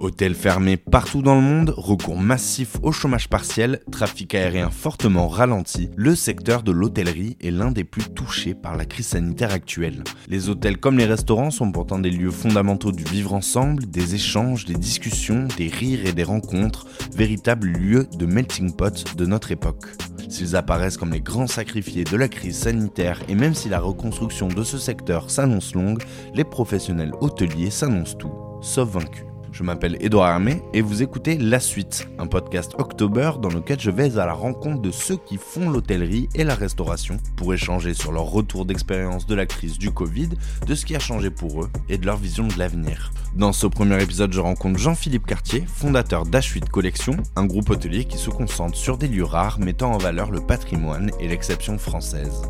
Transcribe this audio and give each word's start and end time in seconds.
Hôtels 0.00 0.34
fermés 0.34 0.76
partout 0.76 1.22
dans 1.22 1.34
le 1.34 1.40
monde, 1.40 1.74
recours 1.76 2.16
massif 2.16 2.76
au 2.82 2.92
chômage 2.92 3.28
partiel, 3.28 3.80
trafic 3.90 4.32
aérien 4.34 4.70
fortement 4.70 5.26
ralenti, 5.26 5.90
le 5.96 6.14
secteur 6.14 6.62
de 6.62 6.70
l'hôtellerie 6.70 7.36
est 7.40 7.50
l'un 7.50 7.72
des 7.72 7.82
plus 7.82 8.04
touchés 8.04 8.54
par 8.54 8.76
la 8.76 8.84
crise 8.84 9.08
sanitaire 9.08 9.52
actuelle. 9.52 10.04
Les 10.28 10.48
hôtels 10.48 10.78
comme 10.78 10.98
les 10.98 11.04
restaurants 11.04 11.50
sont 11.50 11.72
pourtant 11.72 11.98
des 11.98 12.12
lieux 12.12 12.30
fondamentaux 12.30 12.92
du 12.92 13.02
vivre 13.02 13.34
ensemble, 13.34 13.86
des 13.86 14.14
échanges, 14.14 14.66
des 14.66 14.74
discussions, 14.74 15.48
des 15.56 15.66
rires 15.66 16.06
et 16.06 16.12
des 16.12 16.22
rencontres, 16.22 16.86
véritables 17.12 17.66
lieux 17.66 18.06
de 18.16 18.26
melting 18.26 18.76
pot 18.76 19.16
de 19.16 19.26
notre 19.26 19.50
époque. 19.50 19.86
S'ils 20.28 20.54
apparaissent 20.54 20.96
comme 20.96 21.12
les 21.12 21.20
grands 21.20 21.46
sacrifiés 21.48 22.04
de 22.04 22.16
la 22.16 22.28
crise 22.28 22.58
sanitaire 22.58 23.20
et 23.28 23.34
même 23.34 23.54
si 23.54 23.68
la 23.68 23.80
reconstruction 23.80 24.46
de 24.46 24.62
ce 24.62 24.78
secteur 24.78 25.28
s'annonce 25.28 25.74
longue, 25.74 26.04
les 26.34 26.44
professionnels 26.44 27.14
hôteliers 27.20 27.70
s'annoncent 27.70 28.16
tout, 28.16 28.32
sauf 28.60 28.90
vaincus. 28.90 29.27
Je 29.52 29.62
m'appelle 29.62 29.96
Edouard 30.00 30.28
Hermé 30.28 30.62
et 30.72 30.82
vous 30.82 31.02
écoutez 31.02 31.38
La 31.38 31.58
Suite, 31.58 32.08
un 32.18 32.26
podcast 32.26 32.74
October 32.78 33.32
dans 33.40 33.48
lequel 33.48 33.80
je 33.80 33.90
vais 33.90 34.18
à 34.18 34.26
la 34.26 34.32
rencontre 34.32 34.82
de 34.82 34.90
ceux 34.90 35.16
qui 35.16 35.36
font 35.36 35.70
l'hôtellerie 35.70 36.28
et 36.34 36.44
la 36.44 36.54
restauration 36.54 37.18
pour 37.36 37.52
échanger 37.54 37.94
sur 37.94 38.12
leur 38.12 38.24
retour 38.24 38.66
d'expérience 38.66 39.26
de 39.26 39.34
la 39.34 39.46
crise 39.46 39.78
du 39.78 39.90
Covid, 39.90 40.30
de 40.66 40.74
ce 40.74 40.84
qui 40.84 40.94
a 40.94 41.00
changé 41.00 41.30
pour 41.30 41.62
eux 41.62 41.70
et 41.88 41.98
de 41.98 42.06
leur 42.06 42.18
vision 42.18 42.46
de 42.46 42.58
l'avenir. 42.58 43.12
Dans 43.34 43.52
ce 43.52 43.66
premier 43.66 44.02
épisode, 44.02 44.32
je 44.32 44.40
rencontre 44.40 44.78
Jean-Philippe 44.78 45.26
Cartier, 45.26 45.64
fondateur 45.66 46.24
d'H8 46.24 46.68
Collection, 46.68 47.16
un 47.36 47.46
groupe 47.46 47.70
hôtelier 47.70 48.04
qui 48.04 48.18
se 48.18 48.30
concentre 48.30 48.76
sur 48.76 48.98
des 48.98 49.08
lieux 49.08 49.24
rares 49.24 49.58
mettant 49.58 49.92
en 49.92 49.98
valeur 49.98 50.30
le 50.30 50.40
patrimoine 50.40 51.10
et 51.20 51.28
l'exception 51.28 51.78
française. 51.78 52.42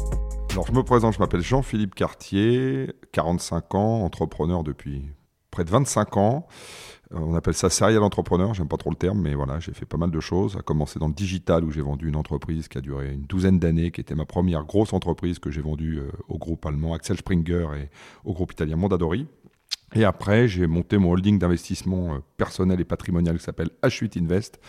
Alors 0.51 0.67
je 0.67 0.73
me 0.73 0.83
présente, 0.83 1.15
je 1.15 1.21
m'appelle 1.21 1.43
Jean-Philippe 1.43 1.95
Cartier, 1.95 2.93
45 3.13 3.75
ans, 3.75 4.03
entrepreneur 4.03 4.65
depuis 4.65 5.05
près 5.59 5.65
de 5.65 5.71
25 5.71 6.17
ans. 6.19 6.47
Euh, 7.13 7.19
on 7.19 7.35
appelle 7.35 7.55
ça 7.55 7.69
serial 7.69 8.05
entrepreneur, 8.05 8.55
j'aime 8.55 8.69
pas 8.69 8.77
trop 8.77 8.91
le 8.91 8.97
terme, 8.97 9.21
mais 9.21 9.35
voilà, 9.35 9.59
j'ai 9.59 9.73
fait 9.73 9.87
pas 9.87 9.97
mal 9.97 10.13
de 10.13 10.21
choses. 10.21 10.57
À 10.57 10.63
commencer 10.63 11.01
dans 11.01 11.09
le 11.09 11.15
digital 11.15 11.65
où 11.65 11.73
j'ai 11.73 11.81
vendu 11.81 12.09
une 12.09 12.15
entreprise 12.15 12.69
qui 12.69 12.79
a 12.79 12.81
duré 12.81 13.13
une 13.15 13.25
douzaine 13.25 13.59
d'années, 13.59 13.91
qui 13.91 14.01
était 14.01 14.15
ma 14.15 14.25
première 14.25 14.63
grosse 14.65 14.93
entreprise 14.93 15.41
que 15.41 15.51
j'ai 15.51 15.61
vendue 15.61 15.99
euh, 15.99 16.13
au 16.29 16.39
groupe 16.39 16.65
allemand 16.65 16.95
Axel 16.95 17.17
Springer 17.17 17.67
et 17.77 17.89
au 18.25 18.35
groupe 18.35 18.53
italien 18.53 18.77
Mondadori. 18.77 19.27
Et 19.95 20.05
après, 20.05 20.47
j'ai 20.47 20.69
monté 20.69 20.97
mon 20.97 21.11
holding 21.11 21.41
d'investissement 21.41 22.15
euh, 22.15 22.19
personnel 22.37 22.81
et 22.81 22.85
patrimonial 22.85 23.39
qui 23.39 23.43
s'appelle 23.43 23.71
H8 23.83 24.23
Invest, 24.23 24.61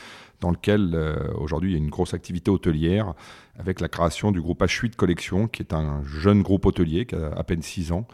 dans 0.42 0.50
lequel 0.50 0.96
aujourd'hui 1.38 1.72
il 1.72 1.74
y 1.74 1.76
a 1.76 1.84
une 1.84 1.90
grosse 1.90 2.14
activité 2.14 2.50
hôtelière 2.50 3.14
avec 3.58 3.82
la 3.82 3.90
création 3.90 4.32
du 4.32 4.42
groupe 4.42 4.64
H8 4.64 4.96
Collection, 4.96 5.50
qui 5.50 5.62
est 5.62 5.74
un 5.74 6.02
jeune 6.06 6.42
groupe 6.42 6.66
hôtelier 6.66 7.06
qui 7.06 7.16
a 7.16 7.34
à 7.34 7.44
peine 7.44 7.62
6 7.62 7.92
ans, 7.92 8.08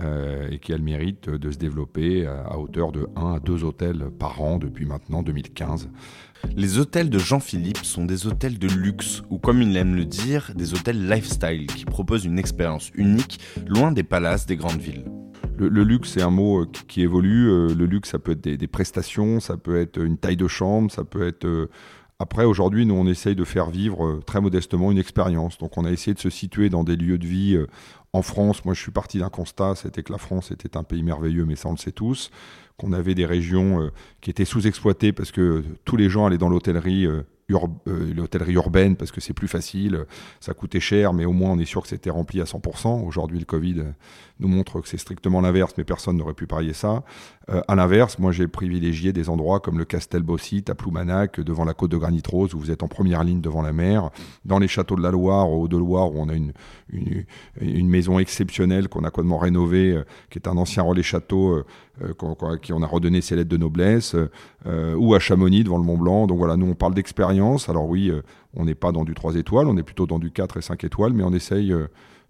et 0.00 0.58
qui 0.60 0.72
a 0.72 0.76
le 0.76 0.84
mérite 0.84 1.28
de 1.28 1.50
se 1.50 1.58
développer 1.58 2.26
à, 2.26 2.56
hauteur 2.58 2.92
de 2.92 3.08
1 3.16 3.34
à 3.34 3.40
2 3.40 3.64
hôtels 3.64 4.10
par 4.16 4.40
an 4.40 4.58
depuis 4.58 4.86
maintenant 4.86 5.22
2015. 5.22 5.88
Les 6.56 6.78
hôtels 6.78 7.10
de 7.10 7.18
Jean-Philippe 7.18 7.84
sont 7.84 8.04
des 8.04 8.26
hôtels 8.26 8.58
de 8.58 8.68
luxe, 8.68 9.22
ou 9.30 9.38
comme 9.38 9.60
il 9.60 9.76
aime 9.76 9.96
le 9.96 10.04
dire, 10.04 10.52
des 10.54 10.72
hôtels 10.74 11.08
lifestyle 11.08 11.66
qui 11.66 11.84
proposent 11.84 12.24
une 12.24 12.38
expérience 12.38 12.90
unique 12.94 13.40
loin 13.66 13.92
des 13.92 14.04
palaces 14.04 14.46
des 14.46 14.56
grandes 14.56 14.80
villes. 14.80 15.04
Le, 15.58 15.82
luxe, 15.82 16.10
c'est 16.10 16.22
un 16.22 16.30
mot 16.30 16.62
euh, 16.62 16.66
qui, 16.86 17.02
évolue. 17.02 17.50
Euh, 17.50 17.74
le 17.74 17.86
luxe, 17.86 18.10
ça 18.10 18.20
peut 18.20 18.32
être 18.32 18.40
des, 18.40 18.66
prestations, 18.68 19.40
ça 19.40 19.56
peut 19.56 19.80
être 19.80 20.00
une 20.00 20.16
taille 20.16 20.36
de 20.36 20.46
chambre, 20.46 20.90
ça 20.90 21.02
peut 21.04 21.26
être... 21.26 21.68
Après, 22.20 22.44
aujourd'hui, 22.44 22.84
nous, 22.84 22.94
on 22.94 23.06
essaye 23.06 23.36
de 23.36 23.44
faire 23.44 23.70
vivre 23.70 24.20
très 24.26 24.40
modestement 24.40 24.90
une 24.90 24.98
expérience. 24.98 25.56
Donc, 25.58 25.78
on 25.78 25.84
a 25.84 25.92
essayé 25.92 26.14
de 26.14 26.18
se 26.18 26.30
situer 26.30 26.68
dans 26.68 26.82
des 26.82 26.96
lieux 26.96 27.18
de 27.18 27.26
vie 27.26 27.56
en 28.12 28.22
France, 28.22 28.64
moi 28.64 28.74
je 28.74 28.80
suis 28.80 28.90
parti 28.90 29.18
d'un 29.18 29.28
constat, 29.28 29.74
c'était 29.74 30.02
que 30.02 30.12
la 30.12 30.18
France 30.18 30.50
était 30.50 30.76
un 30.76 30.82
pays 30.82 31.02
merveilleux, 31.02 31.44
mais 31.44 31.56
ça 31.56 31.68
on 31.68 31.72
le 31.72 31.76
sait 31.76 31.92
tous, 31.92 32.30
qu'on 32.78 32.92
avait 32.92 33.14
des 33.14 33.26
régions 33.26 33.82
euh, 33.82 33.90
qui 34.20 34.30
étaient 34.30 34.46
sous-exploitées 34.46 35.12
parce 35.12 35.30
que 35.30 35.62
tous 35.84 35.96
les 35.96 36.08
gens 36.08 36.24
allaient 36.24 36.38
dans 36.38 36.50
euh, 36.50 37.22
euh, 37.50 38.14
l'hôtellerie 38.14 38.54
urbaine 38.54 38.96
parce 38.96 39.12
que 39.12 39.20
c'est 39.20 39.34
plus 39.34 39.48
facile, 39.48 40.06
ça 40.40 40.54
coûtait 40.54 40.80
cher, 40.80 41.12
mais 41.12 41.26
au 41.26 41.32
moins 41.32 41.50
on 41.50 41.58
est 41.58 41.66
sûr 41.66 41.82
que 41.82 41.88
c'était 41.88 42.10
rempli 42.10 42.40
à 42.40 42.44
100%. 42.44 43.04
Aujourd'hui, 43.06 43.38
le 43.38 43.44
Covid 43.44 43.84
nous 44.40 44.48
montre 44.48 44.80
que 44.80 44.88
c'est 44.88 44.98
strictement 44.98 45.42
l'inverse, 45.42 45.74
mais 45.76 45.84
personne 45.84 46.16
n'aurait 46.16 46.34
pu 46.34 46.46
parier 46.46 46.72
ça. 46.72 47.04
Euh, 47.50 47.62
à 47.66 47.74
l'inverse, 47.74 48.18
moi 48.18 48.30
j'ai 48.30 48.46
privilégié 48.46 49.12
des 49.12 49.30
endroits 49.30 49.60
comme 49.60 49.78
le 49.78 49.84
Castel 49.84 50.22
Bossit 50.22 50.68
à 50.68 50.74
Ploumanac, 50.74 51.40
devant 51.40 51.64
la 51.64 51.72
côte 51.72 51.90
de 51.90 51.96
Granit 51.96 52.22
Rose, 52.28 52.54
où 52.54 52.58
vous 52.58 52.70
êtes 52.70 52.82
en 52.82 52.88
première 52.88 53.24
ligne 53.24 53.40
devant 53.40 53.62
la 53.62 53.72
mer, 53.72 54.10
dans 54.44 54.58
les 54.58 54.68
châteaux 54.68 54.96
de 54.96 55.02
la 55.02 55.10
Loire, 55.10 55.50
au 55.50 55.62
Haut-de-Loire, 55.62 56.12
où 56.12 56.20
on 56.20 56.28
a 56.28 56.34
une, 56.34 57.88
maison 57.88 58.18
exceptionnelle 58.18 58.88
qu'on 58.88 59.04
a 59.04 59.10
complètement 59.10 59.38
rénovée, 59.38 59.92
euh, 59.92 60.04
qui 60.30 60.38
est 60.38 60.46
un 60.46 60.56
ancien 60.58 60.82
relais 60.82 61.02
château 61.02 61.64
euh, 62.02 62.56
qui 62.62 62.72
on 62.72 62.82
a 62.82 62.86
redonné 62.86 63.22
ses 63.22 63.34
lettres 63.34 63.48
de 63.48 63.56
noblesse, 63.56 64.14
ou 64.96 65.14
à 65.14 65.18
Chamonix 65.18 65.64
devant 65.64 65.78
le 65.78 65.84
Mont 65.84 65.98
Blanc. 65.98 66.26
Donc 66.28 66.38
voilà, 66.38 66.56
nous 66.56 66.66
on 66.66 66.74
parle 66.74 66.94
d'expérience. 66.94 67.68
Alors 67.68 67.88
oui, 67.88 68.12
on 68.54 68.66
n'est 68.66 68.76
pas 68.76 68.92
dans 68.92 69.04
du 69.04 69.14
3 69.14 69.34
étoiles, 69.34 69.66
on 69.66 69.76
est 69.76 69.82
plutôt 69.82 70.06
dans 70.06 70.20
du 70.20 70.30
4 70.30 70.58
et 70.58 70.62
5 70.62 70.84
étoiles, 70.84 71.12
mais 71.12 71.24
on 71.24 71.32
essaye 71.32 71.74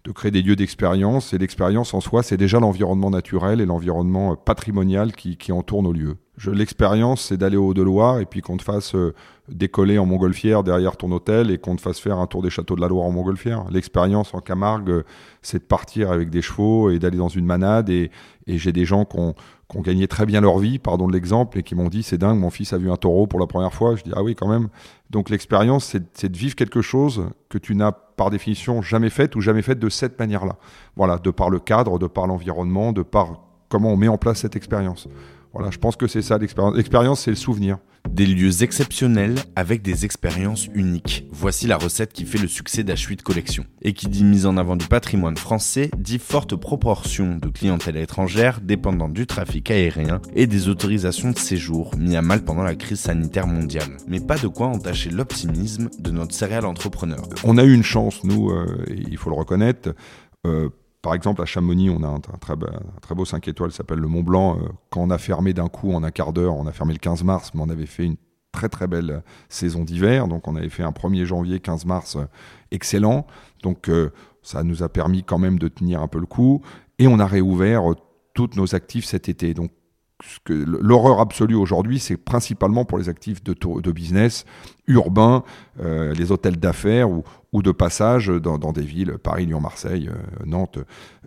de 0.04 0.12
créer 0.12 0.31
des 0.31 0.42
lieux 0.42 0.56
d'expérience. 0.56 1.32
Et 1.32 1.38
l'expérience 1.38 1.94
en 1.94 2.00
soi, 2.00 2.22
c'est 2.22 2.36
déjà 2.36 2.60
l'environnement 2.60 3.10
naturel 3.10 3.60
et 3.60 3.66
l'environnement 3.66 4.36
patrimonial 4.36 5.12
qui, 5.12 5.36
qui 5.36 5.53
entoure 5.53 5.82
nos 5.82 5.92
lieux. 5.92 6.16
L'expérience, 6.47 7.22
c'est 7.22 7.37
d'aller 7.37 7.56
au 7.56 7.69
Haut-de-Loire 7.69 8.21
et 8.21 8.26
puis 8.26 8.43
qu'on 8.43 8.56
te 8.56 8.62
fasse 8.62 8.94
euh, 8.94 9.15
décoller 9.49 9.99
en 9.99 10.06
montgolfière 10.06 10.62
derrière 10.62 10.97
ton 10.97 11.10
hôtel 11.10 11.50
et 11.50 11.59
qu'on 11.59 11.75
te 11.75 11.81
fasse 11.81 11.99
faire 11.99 12.19
un 12.19 12.26
tour 12.26 12.43
des 12.43 12.50
châteaux 12.50 12.76
de 12.76 12.81
la 12.81 12.88
Loire 12.88 13.06
en 13.06 13.10
montgolfière. 13.10 13.65
L'expérience 13.71 14.34
en 14.34 14.41
Camargue, 14.41 15.03
c'est 15.43 15.59
de 15.59 15.65
partir 15.65 16.12
avec 16.12 16.31
des 16.31 16.43
chevaux 16.43 16.91
et 16.91 16.99
d'aller 16.99 17.19
dans 17.19 17.28
une 17.28 17.44
manade. 17.44 17.91
Et, 17.91 18.10
et 18.47 18.59
j'ai 18.59 18.72
des 18.72 18.84
gens 18.84 19.04
qui 19.04 19.19
ont, 19.19 19.34
qui 19.69 19.76
ont, 19.76 19.81
gagné 19.81 20.06
très 20.06 20.26
bien 20.26 20.41
leur 20.41 20.59
vie, 20.59 20.78
pardon 20.78 21.09
de 21.09 21.12
l'exemple, 21.12 21.59
et 21.59 21.62
qui 21.62 21.75
m'ont 21.75 21.88
dit 21.88 22.03
c'est 22.03 22.19
dingue, 22.19 22.38
mon 22.38 22.50
fils 22.50 22.72
a 22.72 22.78
vu 22.78 22.91
un 22.91 22.97
taureau 22.97 23.26
pour 23.26 23.41
la 23.41 23.47
première 23.47 23.75
fois. 23.75 23.97
Je 23.97 24.05
dis 24.05 24.12
ah 24.15 24.22
oui, 24.22 24.34
quand 24.34 24.49
même. 24.49 24.69
Donc 25.10 25.31
l'expérience, 25.31 25.97
c'est 26.15 26.31
de 26.31 26.38
vivre 26.38 26.55
quelque 26.55 26.82
chose 26.82 27.25
que 27.49 27.59
tu 27.59 27.75
n'as 27.75 27.93
par 27.93 28.31
définition 28.31 28.82
jamais 28.82 29.10
fait 29.10 29.34
ou 29.37 29.41
jamais 29.41 29.62
fait 29.62 29.78
de 29.78 29.88
cette 29.88 30.19
manière-là. 30.19 30.56
Voilà, 30.97 31.19
de 31.19 31.31
par 31.31 31.50
le 31.50 31.59
cadre, 31.59 31.99
de 31.99 32.06
par 32.06 32.26
l'environnement, 32.26 32.93
de 32.93 33.03
par 33.03 33.41
comment 33.69 33.93
on 33.93 33.97
met 33.97 34.09
en 34.09 34.19
place 34.19 34.41
cette 34.41 34.56
expérience. 34.56 35.09
Voilà, 35.53 35.70
je 35.70 35.78
pense 35.78 35.97
que 35.97 36.06
c'est 36.06 36.22
ça 36.22 36.38
l'expérience. 36.38 36.76
L'expérience, 36.76 37.20
c'est 37.20 37.31
le 37.31 37.36
souvenir. 37.36 37.78
Des 38.09 38.26
lieux 38.26 38.62
exceptionnels 38.62 39.34
avec 39.56 39.82
des 39.82 40.04
expériences 40.04 40.69
uniques. 40.75 41.26
Voici 41.31 41.66
la 41.66 41.76
recette 41.76 42.12
qui 42.12 42.25
fait 42.25 42.38
le 42.38 42.48
succès 42.48 42.82
d'H8 42.82 43.22
Collection. 43.22 43.64
Et 43.82 43.92
qui 43.92 44.08
dit 44.08 44.25
mise 44.25 44.47
en 44.47 44.56
avant 44.56 44.76
du 44.76 44.87
patrimoine 44.87 45.37
français, 45.37 45.91
dit 45.97 46.19
forte 46.19 46.56
proportion 46.56 47.37
de 47.37 47.48
clientèle 47.48 47.97
étrangère 47.97 48.60
dépendant 48.62 49.08
du 49.08 49.26
trafic 49.26 49.70
aérien 49.70 50.20
et 50.34 50.47
des 50.47 50.69
autorisations 50.69 51.32
de 51.32 51.38
séjour 51.38 51.97
mis 51.97 52.16
à 52.16 52.22
mal 52.22 52.44
pendant 52.44 52.62
la 52.62 52.76
crise 52.76 53.00
sanitaire 53.00 53.47
mondiale. 53.47 53.97
Mais 54.06 54.20
pas 54.20 54.38
de 54.38 54.48
quoi 54.48 54.69
entacher 54.69 55.10
l'optimisme 55.10 55.91
de 55.98 56.10
notre 56.10 56.34
céréal 56.34 56.64
entrepreneur. 56.64 57.22
On 57.44 57.58
a 57.58 57.64
eu 57.64 57.75
une 57.75 57.82
chance, 57.82 58.25
nous, 58.25 58.50
euh, 58.50 58.84
il 58.88 59.16
faut 59.16 59.31
le 59.31 59.37
reconnaître. 59.37 59.94
Euh, 60.47 60.69
par 61.03 61.14
exemple, 61.14 61.42
à 61.42 61.44
Chamonix, 61.44 61.91
on 61.91 62.03
a 62.03 62.09
un, 62.09 62.20
très, 62.20 63.14
beau 63.14 63.25
5 63.25 63.47
étoiles, 63.47 63.70
s'appelle 63.70 64.00
le 64.00 64.09
Mont 64.09 64.22
Blanc. 64.22 64.59
Euh, 64.59 64.69
quand 64.91 65.00
on 65.00 65.10
a 65.10 65.19
fermé 65.19 65.53
d'un 65.53 65.69
coup 65.69 65.92
en 65.92 66.03
un 66.03 66.10
quart 66.10 66.32
d'heure, 66.32 66.56
on 66.56 66.66
a 66.66 66.72
fermé 66.72 66.92
le 66.92 66.98
15 66.98 67.22
mars, 67.22 67.53
mais 67.54 67.62
on 67.62 67.69
avait 67.69 67.86
fait 67.86 68.04
une 68.04 68.16
très 68.50 68.69
très 68.69 68.88
belle 68.88 69.10
euh, 69.10 69.20
saison 69.48 69.84
d'hiver. 69.84 70.26
Donc 70.26 70.48
on 70.48 70.56
avait 70.56 70.69
fait 70.69 70.82
un 70.82 70.91
1er 70.91 71.25
janvier, 71.25 71.60
15 71.60 71.84
mars 71.84 72.16
euh, 72.16 72.25
excellent. 72.72 73.26
Donc 73.62 73.91
ça 74.42 74.62
nous 74.62 74.82
a 74.82 74.88
permis 74.88 75.25
quand 75.25 75.38
même 75.38 75.58
de 75.58 75.69
tenir 75.69 76.03
un 76.03 76.08
peu 76.08 76.19
le 76.19 76.26
coup. 76.26 76.62
Et 76.98 77.06
on 77.06 77.19
a 77.19 77.26
réouvert 77.26 77.82
toutes 78.34 78.56
nos 78.56 78.75
actifs 78.75 79.04
cet 79.04 79.28
été. 79.28 79.54
Donc 79.54 79.70
l'horreur 80.48 81.20
absolue 81.20 81.54
aujourd'hui, 81.54 81.98
c'est 81.98 82.16
principalement 82.16 82.84
pour 82.84 82.98
les 82.98 83.08
actifs 83.08 83.42
de, 83.42 83.92
business 83.92 84.44
urbains, 84.86 85.44
euh, 85.80 86.12
les 86.14 86.32
hôtels 86.32 86.56
d'affaires 86.56 87.08
ou, 87.10 87.62
de 87.62 87.72
passage 87.72 88.28
dans, 88.28 88.58
dans, 88.58 88.72
des 88.72 88.82
villes, 88.82 89.16
Paris, 89.22 89.46
Lyon, 89.46 89.60
Marseille, 89.60 90.08
euh, 90.08 90.44
Nantes. 90.44 90.78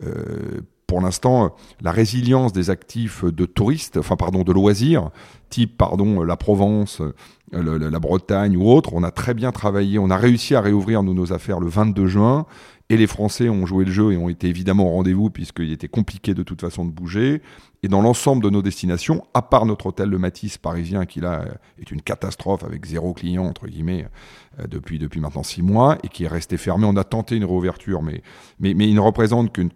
Euh, 0.03 0.61
pour 0.87 0.99
l'instant, 0.99 1.55
la 1.81 1.91
résilience 1.91 2.51
des 2.51 2.69
actifs 2.69 3.23
de 3.23 3.45
touristes, 3.45 3.95
enfin 3.95 4.17
pardon, 4.17 4.43
de 4.43 4.51
loisirs, 4.51 5.09
type 5.51 5.77
pardon 5.77 6.23
la 6.23 6.37
Provence, 6.37 7.01
la 7.51 7.99
Bretagne 7.99 8.57
ou 8.57 8.67
autre, 8.67 8.93
on 8.93 9.03
a 9.03 9.11
très 9.11 9.35
bien 9.35 9.51
travaillé, 9.51 9.99
on 9.99 10.09
a 10.09 10.17
réussi 10.17 10.55
à 10.55 10.61
réouvrir 10.61 11.03
nous, 11.03 11.13
nos 11.13 11.33
affaires 11.33 11.59
le 11.59 11.67
22 11.67 12.07
juin 12.07 12.47
et 12.91 12.97
les 12.97 13.07
Français 13.07 13.47
ont 13.47 13.65
joué 13.65 13.85
le 13.85 13.91
jeu 13.91 14.11
et 14.11 14.17
ont 14.17 14.27
été 14.27 14.49
évidemment 14.49 14.87
au 14.87 14.91
rendez-vous 14.91 15.29
puisqu'il 15.29 15.71
était 15.71 15.87
compliqué 15.87 16.33
de 16.33 16.43
toute 16.43 16.59
façon 16.59 16.83
de 16.83 16.91
bouger. 16.91 17.41
Et 17.83 17.87
dans 17.87 18.01
l'ensemble 18.01 18.43
de 18.43 18.49
nos 18.49 18.61
destinations, 18.61 19.25
à 19.33 19.41
part 19.41 19.65
notre 19.65 19.85
hôtel 19.87 20.09
Le 20.09 20.17
Matisse 20.17 20.57
parisien 20.57 21.05
qui 21.05 21.21
là 21.21 21.45
est 21.79 21.89
une 21.89 22.01
catastrophe 22.01 22.65
avec 22.65 22.85
zéro 22.85 23.13
client 23.13 23.45
entre 23.45 23.67
guillemets 23.67 24.07
euh, 24.59 24.67
depuis, 24.67 24.99
depuis 24.99 25.21
maintenant 25.21 25.41
six 25.41 25.61
mois 25.61 25.97
et 26.03 26.09
qui 26.09 26.25
est 26.25 26.27
resté 26.27 26.57
fermé, 26.57 26.85
on 26.85 26.97
a 26.97 27.05
tenté 27.05 27.37
une 27.37 27.45
réouverture, 27.45 28.01
mais, 28.01 28.23
mais, 28.59 28.73
mais 28.73 28.89
il 28.89 28.95
ne 28.95 28.99
représente 28.99 29.53
qu'une 29.53 29.69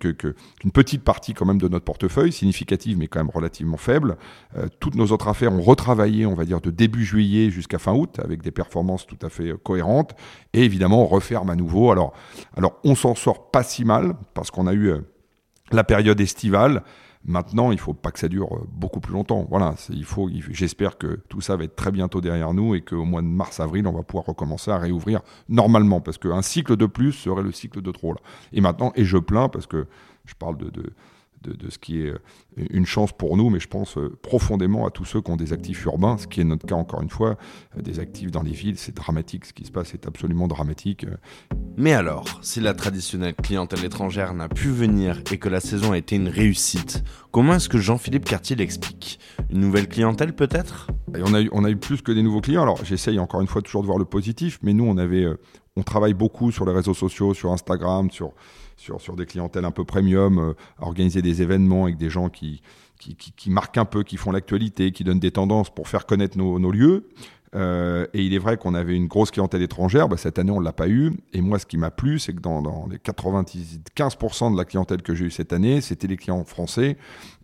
petite 0.73 1.03
partie 1.03 1.33
quand 1.33 1.45
même 1.45 1.57
de 1.57 1.69
notre 1.69 1.85
portefeuille, 1.85 2.33
significative 2.33 2.97
mais 2.97 3.07
quand 3.07 3.19
même 3.19 3.31
relativement 3.33 3.77
faible. 3.77 4.17
Euh, 4.57 4.67
toutes 4.81 4.95
nos 4.95 5.07
autres 5.07 5.29
affaires 5.29 5.53
ont 5.53 5.61
retravaillé, 5.65 6.25
on 6.25 6.35
va 6.35 6.45
dire, 6.45 6.61
de 6.61 6.71
début 6.71 7.03
juillet 7.03 7.49
jusqu'à 7.49 7.79
fin 7.79 7.93
août 7.93 8.19
avec 8.23 8.41
des 8.41 8.51
performances 8.51 9.05
tout 9.05 9.19
à 9.21 9.29
fait 9.29 9.49
euh, 9.49 9.57
cohérentes. 9.57 10.15
Et 10.53 10.63
évidemment, 10.63 11.03
on 11.03 11.07
referme 11.07 11.49
à 11.49 11.55
nouveau. 11.55 11.91
Alors, 11.91 12.13
alors 12.55 12.79
on 12.83 12.95
s'en 12.95 13.15
sort 13.15 13.51
pas 13.51 13.63
si 13.63 13.83
mal 13.85 14.15
parce 14.33 14.51
qu'on 14.51 14.67
a 14.67 14.73
eu 14.73 14.93
la 15.71 15.83
période 15.83 16.19
estivale 16.21 16.83
Maintenant, 17.27 17.71
il 17.71 17.79
faut 17.79 17.95
pas 17.95 18.11
que 18.11 18.19
ça 18.19 18.27
dure 18.27 18.67
beaucoup 18.71 18.99
plus 18.99 19.13
longtemps. 19.13 19.47
Voilà. 19.49 19.73
J'espère 20.51 20.99
que 20.99 21.21
tout 21.27 21.41
ça 21.41 21.55
va 21.55 21.63
être 21.63 21.75
très 21.75 21.91
bientôt 21.91 22.21
derrière 22.21 22.53
nous 22.53 22.75
et 22.75 22.81
qu'au 22.81 23.03
mois 23.03 23.23
de 23.23 23.27
mars-avril, 23.27 23.87
on 23.87 23.93
va 23.93 24.03
pouvoir 24.03 24.25
recommencer 24.25 24.69
à 24.69 24.77
réouvrir 24.77 25.21
normalement, 25.49 26.01
parce 26.01 26.19
qu'un 26.19 26.43
cycle 26.43 26.77
de 26.77 26.85
plus 26.85 27.13
serait 27.13 27.41
le 27.41 27.51
cycle 27.51 27.81
de 27.81 27.91
trop. 27.91 28.13
Et 28.53 28.61
maintenant, 28.61 28.91
et 28.95 29.05
je 29.05 29.17
plains 29.17 29.49
parce 29.49 29.65
que 29.65 29.87
je 30.25 30.35
parle 30.35 30.57
de 30.57 30.93
de, 31.49 31.69
ce 31.69 31.77
qui 31.77 32.01
est 32.01 32.09
euh, 32.09 32.19
une 32.57 32.85
chance 32.85 33.11
pour 33.11 33.37
nous, 33.37 33.49
mais 33.49 33.59
je 33.59 33.67
pense 33.67 33.97
euh, 33.97 34.17
profondément 34.21 34.85
à 34.85 34.91
tous 34.91 35.05
ceux 35.05 35.21
qui 35.21 35.31
ont 35.31 35.35
des 35.35 35.53
actifs 35.53 35.83
urbains, 35.85 36.17
ce 36.17 36.27
qui 36.27 36.41
est 36.41 36.43
notre 36.43 36.65
cas 36.65 36.75
encore 36.75 37.01
une 37.01 37.09
fois, 37.09 37.37
euh, 37.77 37.81
des 37.81 37.99
actifs 37.99 38.31
dans 38.31 38.41
les 38.41 38.51
villes, 38.51 38.77
c'est 38.77 38.95
dramatique, 38.95 39.45
ce 39.45 39.53
qui 39.53 39.65
se 39.65 39.71
passe 39.71 39.93
est 39.93 40.07
absolument 40.07 40.47
dramatique. 40.47 41.05
Mais 41.77 41.93
alors, 41.93 42.39
si 42.41 42.61
la 42.61 42.73
traditionnelle 42.73 43.35
clientèle 43.35 43.83
étrangère 43.83 44.33
n'a 44.33 44.49
pu 44.49 44.69
venir 44.69 45.21
et 45.31 45.37
que 45.37 45.49
la 45.49 45.59
saison 45.59 45.91
a 45.91 45.97
été 45.97 46.15
une 46.15 46.29
réussite, 46.29 47.03
comment 47.31 47.55
est-ce 47.55 47.69
que 47.69 47.79
Jean-Philippe 47.79 48.25
Cartier 48.25 48.55
l'explique? 48.55 49.19
Une 49.49 49.59
nouvelle 49.59 49.87
clientèle 49.87 50.33
peut-être? 50.33 50.87
On 51.13 51.33
a, 51.33 51.41
eu, 51.41 51.49
on 51.51 51.63
a 51.63 51.69
eu 51.69 51.77
plus 51.77 52.01
que 52.01 52.11
des 52.11 52.23
nouveaux 52.23 52.41
clients. 52.41 52.63
Alors 52.63 52.83
j'essaye 52.83 53.19
encore 53.19 53.41
une 53.41 53.47
fois 53.47 53.61
toujours 53.61 53.81
de 53.81 53.87
voir 53.87 53.99
le 53.99 54.05
positif, 54.05 54.59
mais 54.63 54.73
nous 54.73 54.85
on 54.85 54.97
avait, 54.97 55.25
on 55.75 55.83
travaille 55.83 56.13
beaucoup 56.13 56.51
sur 56.51 56.65
les 56.65 56.73
réseaux 56.73 56.93
sociaux, 56.93 57.33
sur 57.33 57.51
Instagram, 57.51 58.09
sur 58.11 58.33
sur, 58.75 59.01
sur 59.01 59.15
des 59.15 59.25
clientèles 59.25 59.65
un 59.65 59.71
peu 59.71 59.85
premium, 59.85 60.39
euh, 60.39 60.53
organiser 60.79 61.21
des 61.21 61.41
événements 61.41 61.85
avec 61.85 61.97
des 61.97 62.09
gens 62.09 62.29
qui, 62.29 62.61
qui, 62.99 63.15
qui, 63.15 63.49
marquent 63.49 63.77
un 63.77 63.85
peu, 63.85 64.03
qui 64.03 64.17
font 64.17 64.31
l'actualité, 64.31 64.91
qui 64.91 65.03
donnent 65.03 65.19
des 65.19 65.31
tendances 65.31 65.73
pour 65.73 65.87
faire 65.87 66.05
connaître 66.05 66.37
nos, 66.37 66.59
nos 66.59 66.71
lieux. 66.71 67.07
Euh, 67.55 68.05
et 68.13 68.21
il 68.21 68.33
est 68.33 68.37
vrai 68.37 68.57
qu'on 68.57 68.73
avait 68.73 68.95
une 68.95 69.07
grosse 69.07 69.31
clientèle 69.31 69.61
étrangère. 69.61 70.09
Bah, 70.09 70.17
cette 70.17 70.39
année, 70.39 70.51
on 70.51 70.59
ne 70.59 70.65
l'a 70.65 70.73
pas 70.73 70.89
eu. 70.89 71.13
Et 71.33 71.41
moi, 71.41 71.57
ce 71.57 71.65
qui 71.65 71.77
m'a 71.77 71.91
plu, 71.91 72.19
c'est 72.19 72.33
que 72.33 72.41
dans, 72.41 72.61
dans, 72.61 72.87
les 72.89 72.97
95% 72.97 74.51
de 74.51 74.57
la 74.57 74.65
clientèle 74.65 75.01
que 75.01 75.15
j'ai 75.15 75.25
eue 75.25 75.31
cette 75.31 75.53
année, 75.53 75.81
c'était 75.81 76.07
les 76.07 76.17
clients 76.17 76.43
français 76.43 76.97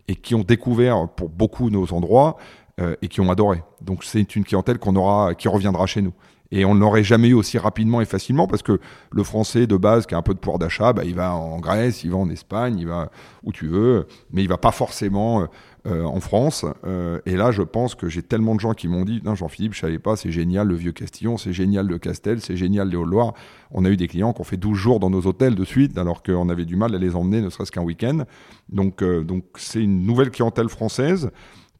et 0.08 0.16
qui 0.16 0.34
ont 0.34 0.42
découvert 0.42 1.08
pour 1.08 1.30
beaucoup 1.30 1.70
nos 1.70 1.92
endroits 1.94 2.36
euh, 2.80 2.96
et 3.00 3.08
qui 3.08 3.20
ont 3.20 3.30
adoré. 3.30 3.62
Donc, 3.80 4.04
c'est 4.04 4.36
une 4.36 4.44
clientèle 4.44 4.78
qu'on 4.78 4.96
aura, 4.96 5.34
qui 5.34 5.48
reviendra 5.48 5.86
chez 5.86 6.02
nous. 6.02 6.12
Et 6.52 6.66
on 6.66 6.74
l'aurait 6.74 7.02
jamais 7.02 7.28
eu 7.28 7.34
aussi 7.34 7.56
rapidement 7.56 8.02
et 8.02 8.04
facilement 8.04 8.46
parce 8.46 8.62
que 8.62 8.78
le 9.10 9.22
français 9.24 9.66
de 9.66 9.76
base 9.78 10.04
qui 10.04 10.14
a 10.14 10.18
un 10.18 10.22
peu 10.22 10.34
de 10.34 10.38
pouvoir 10.38 10.58
d'achat, 10.58 10.92
bah, 10.92 11.02
il 11.04 11.14
va 11.14 11.34
en 11.34 11.58
Grèce, 11.58 12.04
il 12.04 12.10
va 12.10 12.18
en 12.18 12.28
Espagne, 12.28 12.78
il 12.78 12.86
va 12.86 13.10
où 13.42 13.52
tu 13.52 13.66
veux, 13.66 14.06
mais 14.30 14.42
il 14.42 14.48
va 14.48 14.58
pas 14.58 14.70
forcément 14.70 15.40
euh, 15.40 15.46
euh, 15.86 16.04
en 16.04 16.20
France. 16.20 16.66
Euh, 16.84 17.20
et 17.24 17.36
là, 17.36 17.52
je 17.52 17.62
pense 17.62 17.94
que 17.94 18.08
j'ai 18.10 18.22
tellement 18.22 18.54
de 18.54 18.60
gens 18.60 18.74
qui 18.74 18.86
m'ont 18.86 19.06
dit, 19.06 19.22
non 19.24 19.34
Jean-Philippe, 19.34 19.72
je 19.72 19.80
savais 19.80 19.98
pas, 19.98 20.14
c'est 20.14 20.30
génial 20.30 20.68
le 20.68 20.74
vieux 20.74 20.92
Castillon, 20.92 21.38
c'est 21.38 21.54
génial 21.54 21.86
le 21.86 21.98
Castel, 21.98 22.42
c'est 22.42 22.56
génial 22.56 22.90
les 22.90 22.96
Hauts-de-Loire. 22.96 23.32
On 23.70 23.86
a 23.86 23.88
eu 23.88 23.96
des 23.96 24.06
clients 24.06 24.34
qui 24.34 24.42
ont 24.42 24.44
fait 24.44 24.58
12 24.58 24.76
jours 24.76 25.00
dans 25.00 25.08
nos 25.08 25.22
hôtels 25.22 25.54
de 25.54 25.64
suite 25.64 25.96
alors 25.96 26.22
qu'on 26.22 26.50
avait 26.50 26.66
du 26.66 26.76
mal 26.76 26.94
à 26.94 26.98
les 26.98 27.16
emmener 27.16 27.40
ne 27.40 27.48
serait-ce 27.48 27.72
qu'un 27.72 27.82
week-end. 27.82 28.24
Donc, 28.68 29.02
donc 29.02 29.44
c'est 29.56 29.82
une 29.82 30.04
nouvelle 30.04 30.30
clientèle 30.30 30.68
française 30.68 31.30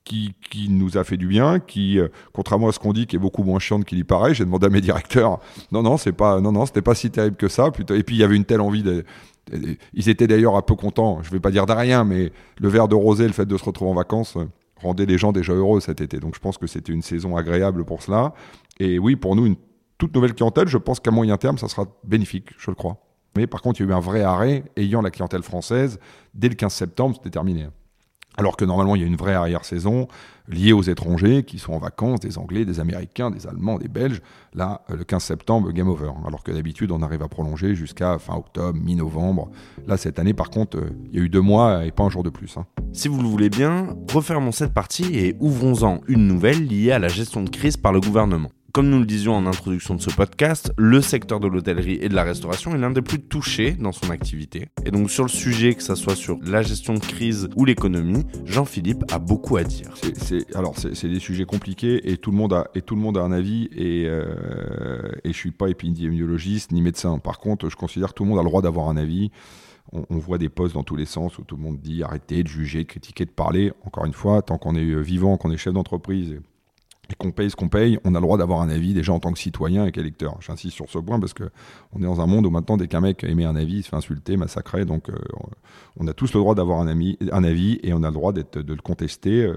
qui, 0.04 0.34
qui, 0.50 0.68
nous 0.68 0.98
a 0.98 1.04
fait 1.04 1.16
du 1.16 1.26
bien, 1.26 1.60
qui, 1.60 1.98
euh, 1.98 2.08
contrairement 2.32 2.68
à 2.68 2.72
ce 2.72 2.78
qu'on 2.78 2.92
dit, 2.92 3.06
qui 3.06 3.16
est 3.16 3.20
beaucoup 3.20 3.44
moins 3.44 3.58
chiante 3.58 3.84
qu'il 3.84 3.98
y 3.98 4.04
paraît. 4.04 4.34
J'ai 4.34 4.44
demandé 4.44 4.66
à 4.66 4.70
mes 4.70 4.80
directeurs, 4.80 5.40
non, 5.70 5.82
non, 5.82 5.96
c'est 5.96 6.12
pas, 6.12 6.40
non, 6.40 6.52
non, 6.52 6.66
c'était 6.66 6.82
pas 6.82 6.94
si 6.94 7.10
terrible 7.10 7.36
que 7.36 7.48
ça. 7.48 7.68
Et 7.68 8.02
puis 8.02 8.16
il 8.16 8.18
y 8.18 8.24
avait 8.24 8.36
une 8.36 8.44
telle 8.44 8.60
envie 8.60 8.82
de, 8.82 9.04
ils 9.92 10.08
étaient 10.08 10.26
d'ailleurs 10.26 10.56
un 10.56 10.62
peu 10.62 10.74
contents. 10.74 11.22
Je 11.22 11.30
vais 11.30 11.40
pas 11.40 11.50
dire 11.50 11.66
de 11.66 11.72
rien, 11.72 12.04
mais 12.04 12.32
le 12.58 12.68
verre 12.68 12.88
de 12.88 12.94
rosé, 12.94 13.26
le 13.26 13.32
fait 13.32 13.46
de 13.46 13.56
se 13.56 13.64
retrouver 13.64 13.90
en 13.90 13.94
vacances, 13.94 14.36
euh, 14.36 14.46
rendait 14.76 15.06
les 15.06 15.18
gens 15.18 15.32
déjà 15.32 15.52
heureux 15.52 15.80
cet 15.80 16.00
été. 16.00 16.18
Donc 16.18 16.34
je 16.34 16.40
pense 16.40 16.58
que 16.58 16.66
c'était 16.66 16.92
une 16.92 17.02
saison 17.02 17.36
agréable 17.36 17.84
pour 17.84 18.02
cela. 18.02 18.34
Et 18.80 18.98
oui, 18.98 19.16
pour 19.16 19.36
nous, 19.36 19.46
une 19.46 19.56
toute 19.98 20.14
nouvelle 20.14 20.34
clientèle, 20.34 20.68
je 20.68 20.78
pense 20.78 21.00
qu'à 21.00 21.10
moyen 21.10 21.36
terme, 21.36 21.58
ça 21.58 21.68
sera 21.68 21.86
bénéfique, 22.04 22.50
je 22.58 22.70
le 22.70 22.74
crois. 22.74 22.98
Mais 23.36 23.46
par 23.46 23.62
contre, 23.62 23.80
il 23.80 23.84
y 23.84 23.86
a 23.86 23.92
eu 23.92 23.94
un 23.94 24.00
vrai 24.00 24.22
arrêt 24.22 24.64
ayant 24.76 25.00
la 25.00 25.10
clientèle 25.10 25.42
française. 25.42 25.98
Dès 26.34 26.48
le 26.48 26.54
15 26.54 26.72
septembre, 26.72 27.16
c'était 27.16 27.30
terminé. 27.30 27.68
Alors 28.38 28.56
que 28.56 28.64
normalement, 28.64 28.96
il 28.96 29.02
y 29.02 29.04
a 29.04 29.08
une 29.08 29.16
vraie 29.16 29.34
arrière-saison 29.34 30.08
liée 30.48 30.72
aux 30.72 30.82
étrangers 30.82 31.44
qui 31.44 31.58
sont 31.58 31.72
en 31.72 31.78
vacances, 31.78 32.20
des 32.20 32.38
Anglais, 32.38 32.64
des 32.64 32.80
Américains, 32.80 33.30
des 33.30 33.46
Allemands, 33.46 33.78
des 33.78 33.88
Belges. 33.88 34.22
Là, 34.54 34.82
euh, 34.90 34.96
le 34.96 35.04
15 35.04 35.22
septembre, 35.22 35.70
game 35.72 35.88
over. 35.88 36.10
Alors 36.26 36.42
que 36.42 36.50
d'habitude, 36.50 36.90
on 36.92 37.02
arrive 37.02 37.22
à 37.22 37.28
prolonger 37.28 37.74
jusqu'à 37.74 38.18
fin 38.18 38.34
octobre, 38.34 38.78
mi-novembre. 38.82 39.50
Là, 39.86 39.96
cette 39.96 40.18
année, 40.18 40.34
par 40.34 40.50
contre, 40.50 40.78
euh, 40.78 40.90
il 41.10 41.18
y 41.18 41.22
a 41.22 41.24
eu 41.24 41.28
deux 41.28 41.40
mois 41.40 41.84
et 41.84 41.90
pas 41.90 42.04
un 42.04 42.10
jour 42.10 42.22
de 42.22 42.30
plus. 42.30 42.56
Hein. 42.56 42.66
Si 42.92 43.08
vous 43.08 43.20
le 43.22 43.28
voulez 43.28 43.50
bien, 43.50 43.96
refermons 44.12 44.52
cette 44.52 44.72
partie 44.72 45.16
et 45.16 45.36
ouvrons-en 45.40 46.00
une 46.08 46.26
nouvelle 46.26 46.66
liée 46.66 46.92
à 46.92 46.98
la 46.98 47.08
gestion 47.08 47.42
de 47.42 47.50
crise 47.50 47.76
par 47.76 47.92
le 47.92 48.00
gouvernement. 48.00 48.50
Comme 48.72 48.88
nous 48.88 49.00
le 49.00 49.04
disions 49.04 49.34
en 49.34 49.44
introduction 49.44 49.94
de 49.94 50.00
ce 50.00 50.08
podcast, 50.08 50.72
le 50.78 51.02
secteur 51.02 51.40
de 51.40 51.46
l'hôtellerie 51.46 51.98
et 52.00 52.08
de 52.08 52.14
la 52.14 52.22
restauration 52.22 52.74
est 52.74 52.78
l'un 52.78 52.90
des 52.90 53.02
plus 53.02 53.20
touchés 53.20 53.72
dans 53.72 53.92
son 53.92 54.08
activité. 54.08 54.68
Et 54.86 54.90
donc 54.90 55.10
sur 55.10 55.24
le 55.24 55.28
sujet, 55.28 55.74
que 55.74 55.82
ce 55.82 55.94
soit 55.94 56.16
sur 56.16 56.38
la 56.42 56.62
gestion 56.62 56.94
de 56.94 57.00
crise 57.00 57.50
ou 57.54 57.66
l'économie, 57.66 58.24
Jean-Philippe 58.46 59.04
a 59.12 59.18
beaucoup 59.18 59.58
à 59.58 59.64
dire. 59.64 59.92
Alors 60.54 60.74
c'est, 60.78 61.06
des 61.06 61.18
sujets 61.18 61.44
compliqués 61.44 62.10
et 62.10 62.16
tout 62.16 62.30
le 62.30 62.38
monde 62.38 62.54
a, 62.54 62.68
et 62.74 62.80
tout 62.80 62.94
le 62.94 63.02
monde 63.02 63.18
a 63.18 63.20
un 63.20 63.32
avis 63.32 63.68
et, 63.76 64.06
euh, 64.06 65.12
et 65.22 65.34
je 65.34 65.36
suis 65.36 65.50
pas 65.50 65.68
épidémiologiste 65.68 66.72
ni 66.72 66.80
médecin. 66.80 67.18
Par 67.18 67.40
contre, 67.40 67.68
je 67.68 67.76
considère 67.76 68.08
que 68.08 68.14
tout 68.14 68.24
le 68.24 68.30
monde 68.30 68.38
a 68.38 68.42
le 68.42 68.48
droit 68.48 68.62
d'avoir 68.62 68.88
un 68.88 68.96
avis. 68.96 69.30
On, 69.92 70.16
voit 70.16 70.38
des 70.38 70.48
posts 70.48 70.74
dans 70.74 70.84
tous 70.84 70.96
les 70.96 71.04
sens 71.04 71.36
où 71.36 71.44
tout 71.44 71.56
le 71.56 71.62
monde 71.62 71.78
dit 71.78 72.02
arrêtez 72.02 72.42
de 72.42 72.48
juger, 72.48 72.84
de 72.84 72.88
critiquer, 72.88 73.26
de 73.26 73.30
parler. 73.30 73.72
Encore 73.84 74.06
une 74.06 74.14
fois, 74.14 74.40
tant 74.40 74.56
qu'on 74.56 74.76
est 74.76 75.02
vivant, 75.02 75.36
qu'on 75.36 75.50
est 75.50 75.58
chef 75.58 75.74
d'entreprise 75.74 76.40
et 77.10 77.14
qu'on 77.14 77.32
paye 77.32 77.50
ce 77.50 77.56
qu'on 77.56 77.68
paye, 77.68 77.98
on 78.04 78.14
a 78.14 78.18
le 78.18 78.22
droit 78.22 78.38
d'avoir 78.38 78.60
un 78.60 78.68
avis 78.68 78.94
déjà 78.94 79.12
en 79.12 79.18
tant 79.18 79.32
que 79.32 79.38
citoyen 79.38 79.86
et 79.86 79.92
qu'électeur. 79.92 80.36
J'insiste 80.40 80.76
sur 80.76 80.88
ce 80.88 80.98
point 80.98 81.18
parce 81.18 81.32
que 81.32 81.50
on 81.92 82.00
est 82.00 82.04
dans 82.04 82.20
un 82.20 82.26
monde 82.26 82.46
où 82.46 82.50
maintenant 82.50 82.76
dès 82.76 82.86
qu'un 82.86 83.00
mec 83.00 83.24
émet 83.24 83.44
un 83.44 83.56
avis, 83.56 83.78
il 83.78 83.82
se 83.82 83.88
fait 83.88 83.96
insulter, 83.96 84.36
massacrer. 84.36 84.84
Donc 84.84 85.08
euh, 85.08 85.14
on 85.96 86.06
a 86.06 86.14
tous 86.14 86.32
le 86.32 86.40
droit 86.40 86.54
d'avoir 86.54 86.80
un, 86.80 86.86
avis 86.86 87.80
et 87.82 87.92
on 87.92 88.02
a 88.02 88.08
le 88.08 88.14
droit 88.14 88.32
de 88.32 88.44
le 88.54 88.82
contester. 88.82 89.44
Euh, 89.44 89.56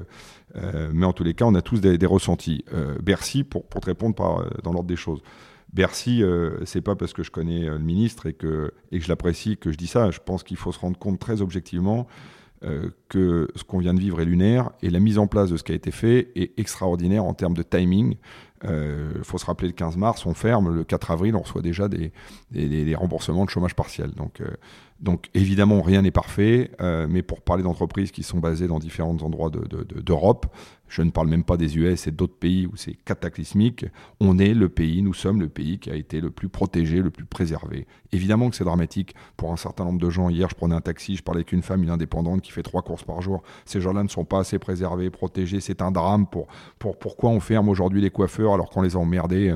euh, 0.56 0.90
mais 0.94 1.06
en 1.06 1.14
tous 1.14 1.24
les 1.24 1.34
cas, 1.34 1.46
on 1.46 1.56
a 1.56 1.62
tous 1.62 1.82
des, 1.82 2.06
ressentis. 2.06 2.66
Bercy, 3.04 3.44
pour, 3.44 3.68
te 3.68 3.86
répondre 3.86 4.16
dans 4.64 4.72
l'ordre 4.72 4.88
des 4.88 4.96
choses. 4.96 5.22
Bercy, 5.72 6.24
c'est 6.64 6.82
pas 6.82 6.96
parce 6.96 7.14
que 7.14 7.24
je 7.24 7.32
connais 7.32 7.66
le 7.66 7.80
ministre 7.80 8.28
et 8.28 8.34
que, 8.34 8.74
et 8.92 9.00
que 9.00 9.04
je 9.04 9.10
l'apprécie 9.10 9.58
que 9.58 9.72
je 9.72 9.78
dis 9.78 9.88
ça. 9.88 10.12
Je 10.12 10.20
pense 10.20 10.44
qu'il 10.44 10.58
faut 10.58 10.72
se 10.72 10.80
rendre 10.80 10.98
compte 10.98 11.20
très 11.20 11.42
objectivement 11.42 12.08
que 13.10 13.48
ce 13.56 13.64
qu'on 13.64 13.78
vient 13.78 13.94
de 13.94 14.00
vivre 14.00 14.22
est 14.22 14.26
lunaire 14.26 14.72
et 14.82 14.90
la 14.90 15.00
mise 15.00 15.18
en 15.18 15.28
place 15.28 15.50
de 15.50 15.58
ce 15.58 15.64
qui 15.64 15.72
a 15.72 15.76
été 15.76 15.92
fait 15.92 16.32
est 16.36 16.58
extraordinaire 16.60 17.24
en 17.24 17.34
termes 17.34 17.54
de 17.54 17.64
timing. 17.64 18.16
Il 18.66 18.72
euh, 18.72 19.24
faut 19.24 19.38
se 19.38 19.46
rappeler 19.46 19.68
le 19.68 19.74
15 19.74 19.96
mars, 19.98 20.26
on 20.26 20.34
ferme, 20.34 20.74
le 20.74 20.84
4 20.84 21.12
avril, 21.12 21.36
on 21.36 21.42
reçoit 21.42 21.62
déjà 21.62 21.88
des, 21.88 22.12
remboursements 22.96 23.46
de 23.46 23.50
chômage 23.50 23.76
partiel. 23.76 24.12
Donc, 24.12 24.42
euh, 24.42 25.18
évidemment, 25.36 25.82
rien 25.84 26.02
n'est 26.02 26.12
parfait, 26.12 26.72
euh, 26.82 27.06
mais 27.08 27.22
pour 27.22 27.42
parler 27.42 27.62
d'entreprises 27.62 28.12
qui 28.12 28.24
sont 28.24 28.40
basées 28.40 28.68
dans 28.68 28.80
différents 28.80 29.18
endroits 29.22 29.52
d'Europe, 29.52 29.70
de, 29.70 30.02
de, 30.02 30.66
je 30.88 31.02
ne 31.02 31.10
parle 31.10 31.28
même 31.28 31.44
pas 31.44 31.58
des 31.58 31.78
US 31.78 32.08
et 32.08 32.12
d'autres 32.12 32.38
pays 32.38 32.68
où 32.68 32.76
c'est 32.76 32.94
cataclysmique, 32.94 33.86
on 34.20 34.38
est 34.38 34.54
le 34.54 34.70
pays, 34.70 35.02
nous 35.02 35.14
sommes 35.14 35.42
le 35.42 35.50
pays 35.50 35.80
qui 35.80 35.90
a 35.90 35.96
été 35.96 36.22
le 36.22 36.30
plus 36.30 36.48
protégé, 36.48 37.02
le 37.02 37.10
plus 37.10 37.26
préservé. 37.26 37.88
Évidemment 38.12 38.50
que 38.50 38.56
c'est 38.56 38.64
dramatique 38.64 39.16
pour 39.36 39.52
un 39.52 39.58
certain 39.58 39.84
nombre 39.84 40.00
de 40.00 40.10
gens. 40.10 40.30
Hier, 40.30 40.48
je 40.50 40.56
prenais 40.56 40.76
un 40.76 40.82
taxi, 40.82 41.16
je 41.16 41.24
parlais 41.24 41.40
avec 41.40 41.52
une 41.52 41.64
femme, 41.64 41.84
une 41.84 41.90
indépendante 41.90 42.42
qui 42.42 42.52
fait 42.52 42.64
trois 42.64 42.82
courses 42.82 43.04
par 43.04 43.22
jour. 43.22 43.42
Ces 43.66 43.82
gens-là 43.82 44.04
ne 44.04 44.10
sont 44.10 44.26
pas 44.26 44.40
assez 44.40 44.60
préservés, 44.60 45.10
protégés. 45.10 45.60
C'est 45.60 45.82
un 45.82 45.92
drame 45.92 46.28
pour 46.28 46.48
pourquoi 46.78 47.32
on 47.32 47.40
ferme 47.40 47.68
aujourd'hui 47.68 48.02
les 48.02 48.12
coiffeurs 48.12 48.52
alors 48.56 48.70
qu'on 48.70 48.82
les 48.82 48.96
a 48.96 49.00
emmerdés 49.00 49.56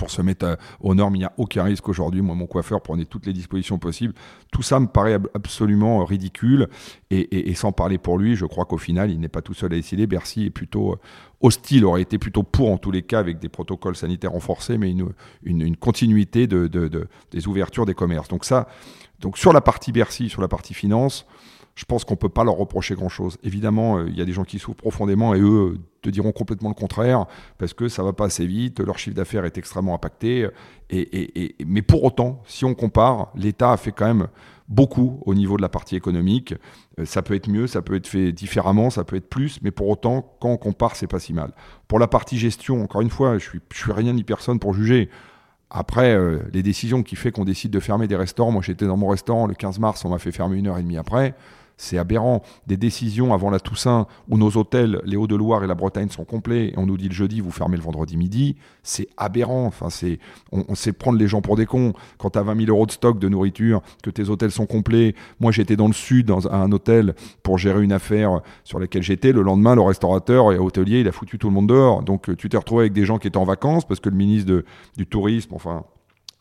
pour 0.00 0.10
se 0.10 0.22
mettre 0.22 0.56
aux 0.80 0.94
normes. 0.94 1.16
Il 1.16 1.20
n'y 1.20 1.24
a 1.24 1.32
aucun 1.36 1.62
risque 1.64 1.88
aujourd'hui. 1.88 2.22
Moi, 2.22 2.34
mon 2.34 2.46
coiffeur 2.46 2.80
prenait 2.80 3.04
toutes 3.04 3.26
les 3.26 3.34
dispositions 3.34 3.78
possibles. 3.78 4.14
Tout 4.50 4.62
ça 4.62 4.80
me 4.80 4.86
paraît 4.86 5.18
absolument 5.34 6.04
ridicule. 6.04 6.68
Et, 7.10 7.54
sans 7.54 7.72
parler 7.72 7.98
pour 7.98 8.18
lui, 8.18 8.34
je 8.34 8.46
crois 8.46 8.64
qu'au 8.64 8.78
final, 8.78 9.10
il 9.10 9.20
n'est 9.20 9.28
pas 9.28 9.42
tout 9.42 9.54
seul 9.54 9.72
à 9.72 9.76
décider. 9.76 10.06
Bercy 10.06 10.46
est 10.46 10.50
plutôt 10.50 10.92
euh, 10.92 10.96
hostile, 11.42 11.84
aurait 11.84 12.02
été 12.02 12.16
plutôt 12.16 12.42
pour 12.42 12.70
en 12.70 12.78
tous 12.78 12.90
les 12.90 13.02
cas, 13.02 13.18
avec 13.18 13.38
des 13.38 13.50
protocoles 13.50 13.96
sanitaires 13.96 14.32
renforcés, 14.32 14.78
mais 14.78 14.90
une, 15.42 15.76
continuité 15.76 16.46
de, 16.46 16.66
des 17.30 17.46
ouvertures 17.46 17.84
des 17.84 17.94
commerces. 17.94 18.28
Donc 18.28 18.46
ça, 18.46 18.68
donc 19.20 19.36
sur 19.36 19.52
la 19.52 19.60
partie 19.60 19.92
Bercy, 19.92 20.30
sur 20.30 20.40
la 20.40 20.48
partie 20.48 20.72
finance, 20.72 21.26
je 21.80 21.86
pense 21.86 22.04
qu'on 22.04 22.12
ne 22.12 22.18
peut 22.18 22.28
pas 22.28 22.44
leur 22.44 22.56
reprocher 22.56 22.94
grand-chose. 22.94 23.38
Évidemment, 23.42 23.96
euh, 23.96 24.04
il 24.06 24.14
y 24.14 24.20
a 24.20 24.26
des 24.26 24.34
gens 24.34 24.44
qui 24.44 24.58
souffrent 24.58 24.76
profondément 24.76 25.34
et 25.34 25.40
eux 25.40 25.72
euh, 25.72 25.78
te 26.02 26.10
diront 26.10 26.30
complètement 26.30 26.68
le 26.68 26.74
contraire 26.74 27.24
parce 27.56 27.72
que 27.72 27.88
ça 27.88 28.02
va 28.02 28.12
pas 28.12 28.26
assez 28.26 28.44
vite, 28.44 28.80
leur 28.80 28.98
chiffre 28.98 29.16
d'affaires 29.16 29.46
est 29.46 29.56
extrêmement 29.56 29.94
impacté. 29.94 30.46
Et, 30.90 31.56
mais 31.66 31.80
pour 31.80 32.04
autant, 32.04 32.42
si 32.44 32.66
on 32.66 32.74
compare, 32.74 33.32
l'État 33.34 33.72
a 33.72 33.78
fait 33.78 33.92
quand 33.92 34.04
même 34.04 34.28
beaucoup 34.68 35.22
au 35.24 35.34
niveau 35.34 35.56
de 35.56 35.62
la 35.62 35.70
partie 35.70 35.96
économique. 35.96 36.52
Euh, 36.98 37.06
ça 37.06 37.22
peut 37.22 37.34
être 37.34 37.48
mieux, 37.48 37.66
ça 37.66 37.80
peut 37.80 37.94
être 37.94 38.08
fait 38.08 38.30
différemment, 38.30 38.90
ça 38.90 39.04
peut 39.04 39.16
être 39.16 39.30
plus, 39.30 39.58
mais 39.62 39.70
pour 39.70 39.88
autant, 39.88 40.36
quand 40.38 40.50
on 40.50 40.58
compare, 40.58 40.96
c'est 40.96 41.06
pas 41.06 41.18
si 41.18 41.32
mal. 41.32 41.50
Pour 41.88 41.98
la 41.98 42.08
partie 42.08 42.36
gestion, 42.36 42.82
encore 42.82 43.00
une 43.00 43.08
fois, 43.08 43.38
je 43.38 43.48
suis, 43.48 43.60
je 43.72 43.78
suis 43.78 43.92
rien 43.92 44.12
ni 44.12 44.22
personne 44.22 44.58
pour 44.58 44.74
juger. 44.74 45.08
Après, 45.70 46.18
les 46.52 46.62
décisions 46.62 47.02
qui 47.02 47.16
fait 47.16 47.30
qu'on 47.30 47.44
décide 47.44 47.70
de 47.70 47.80
fermer 47.80 48.06
des 48.06 48.16
restaurants, 48.16 48.50
moi 48.50 48.60
j'étais 48.60 48.86
dans 48.86 48.96
mon 48.96 49.08
restaurant 49.08 49.46
le 49.46 49.54
15 49.54 49.78
mars, 49.78 50.04
on 50.04 50.10
m'a 50.10 50.18
fait 50.18 50.32
fermer 50.32 50.58
une 50.58 50.66
heure 50.66 50.76
et 50.76 50.82
demie 50.82 50.98
après 50.98 51.34
c'est 51.80 51.96
aberrant. 51.96 52.42
Des 52.66 52.76
décisions 52.76 53.32
avant 53.32 53.48
la 53.48 53.58
Toussaint 53.58 54.06
où 54.28 54.36
nos 54.36 54.50
hôtels, 54.56 55.00
les 55.04 55.16
Hauts-de-Loire 55.16 55.64
et 55.64 55.66
la 55.66 55.74
Bretagne 55.74 56.10
sont 56.10 56.24
complets 56.24 56.66
et 56.68 56.74
on 56.76 56.84
nous 56.84 56.98
dit 56.98 57.08
le 57.08 57.14
jeudi, 57.14 57.40
vous 57.40 57.50
fermez 57.50 57.78
le 57.78 57.82
vendredi 57.82 58.18
midi, 58.18 58.56
c'est 58.82 59.08
aberrant. 59.16 59.64
Enfin, 59.64 59.88
on, 60.52 60.74
sait 60.74 60.92
prendre 60.92 61.18
les 61.18 61.26
gens 61.26 61.40
pour 61.40 61.56
des 61.56 61.64
cons. 61.64 61.94
Quand 62.18 62.30
tu 62.30 62.38
as 62.38 62.42
20 62.42 62.66
000 62.66 62.70
euros 62.70 62.84
de 62.84 62.92
stock 62.92 63.18
de 63.18 63.28
nourriture, 63.30 63.80
que 64.02 64.10
tes 64.10 64.28
hôtels 64.28 64.50
sont 64.50 64.66
complets. 64.66 65.14
Moi, 65.40 65.52
j'étais 65.52 65.76
dans 65.76 65.86
le 65.86 65.94
sud, 65.94 66.26
dans 66.26 66.52
un 66.52 66.70
hôtel, 66.70 67.14
pour 67.42 67.56
gérer 67.56 67.82
une 67.82 67.92
affaire 67.92 68.42
sur 68.62 68.78
laquelle 68.78 69.02
j'étais. 69.02 69.32
Le 69.32 69.40
lendemain, 69.40 69.74
le 69.74 69.80
restaurateur 69.80 70.52
et 70.52 70.58
hôtelier, 70.58 71.00
il 71.00 71.08
a 71.08 71.12
foutu 71.12 71.38
tout 71.38 71.48
le 71.48 71.54
monde 71.54 71.68
dehors. 71.68 72.02
Donc, 72.02 72.36
tu 72.36 72.50
t'es 72.50 72.58
retrouvé 72.58 72.82
avec 72.82 72.92
des 72.92 73.06
gens 73.06 73.16
qui 73.16 73.26
étaient 73.26 73.38
en 73.38 73.44
vacances 73.44 73.86
parce 73.86 74.00
que 74.00 74.10
le 74.10 74.16
ministre 74.16 74.64
du 74.98 75.06
Tourisme, 75.06 75.54
enfin, 75.54 75.84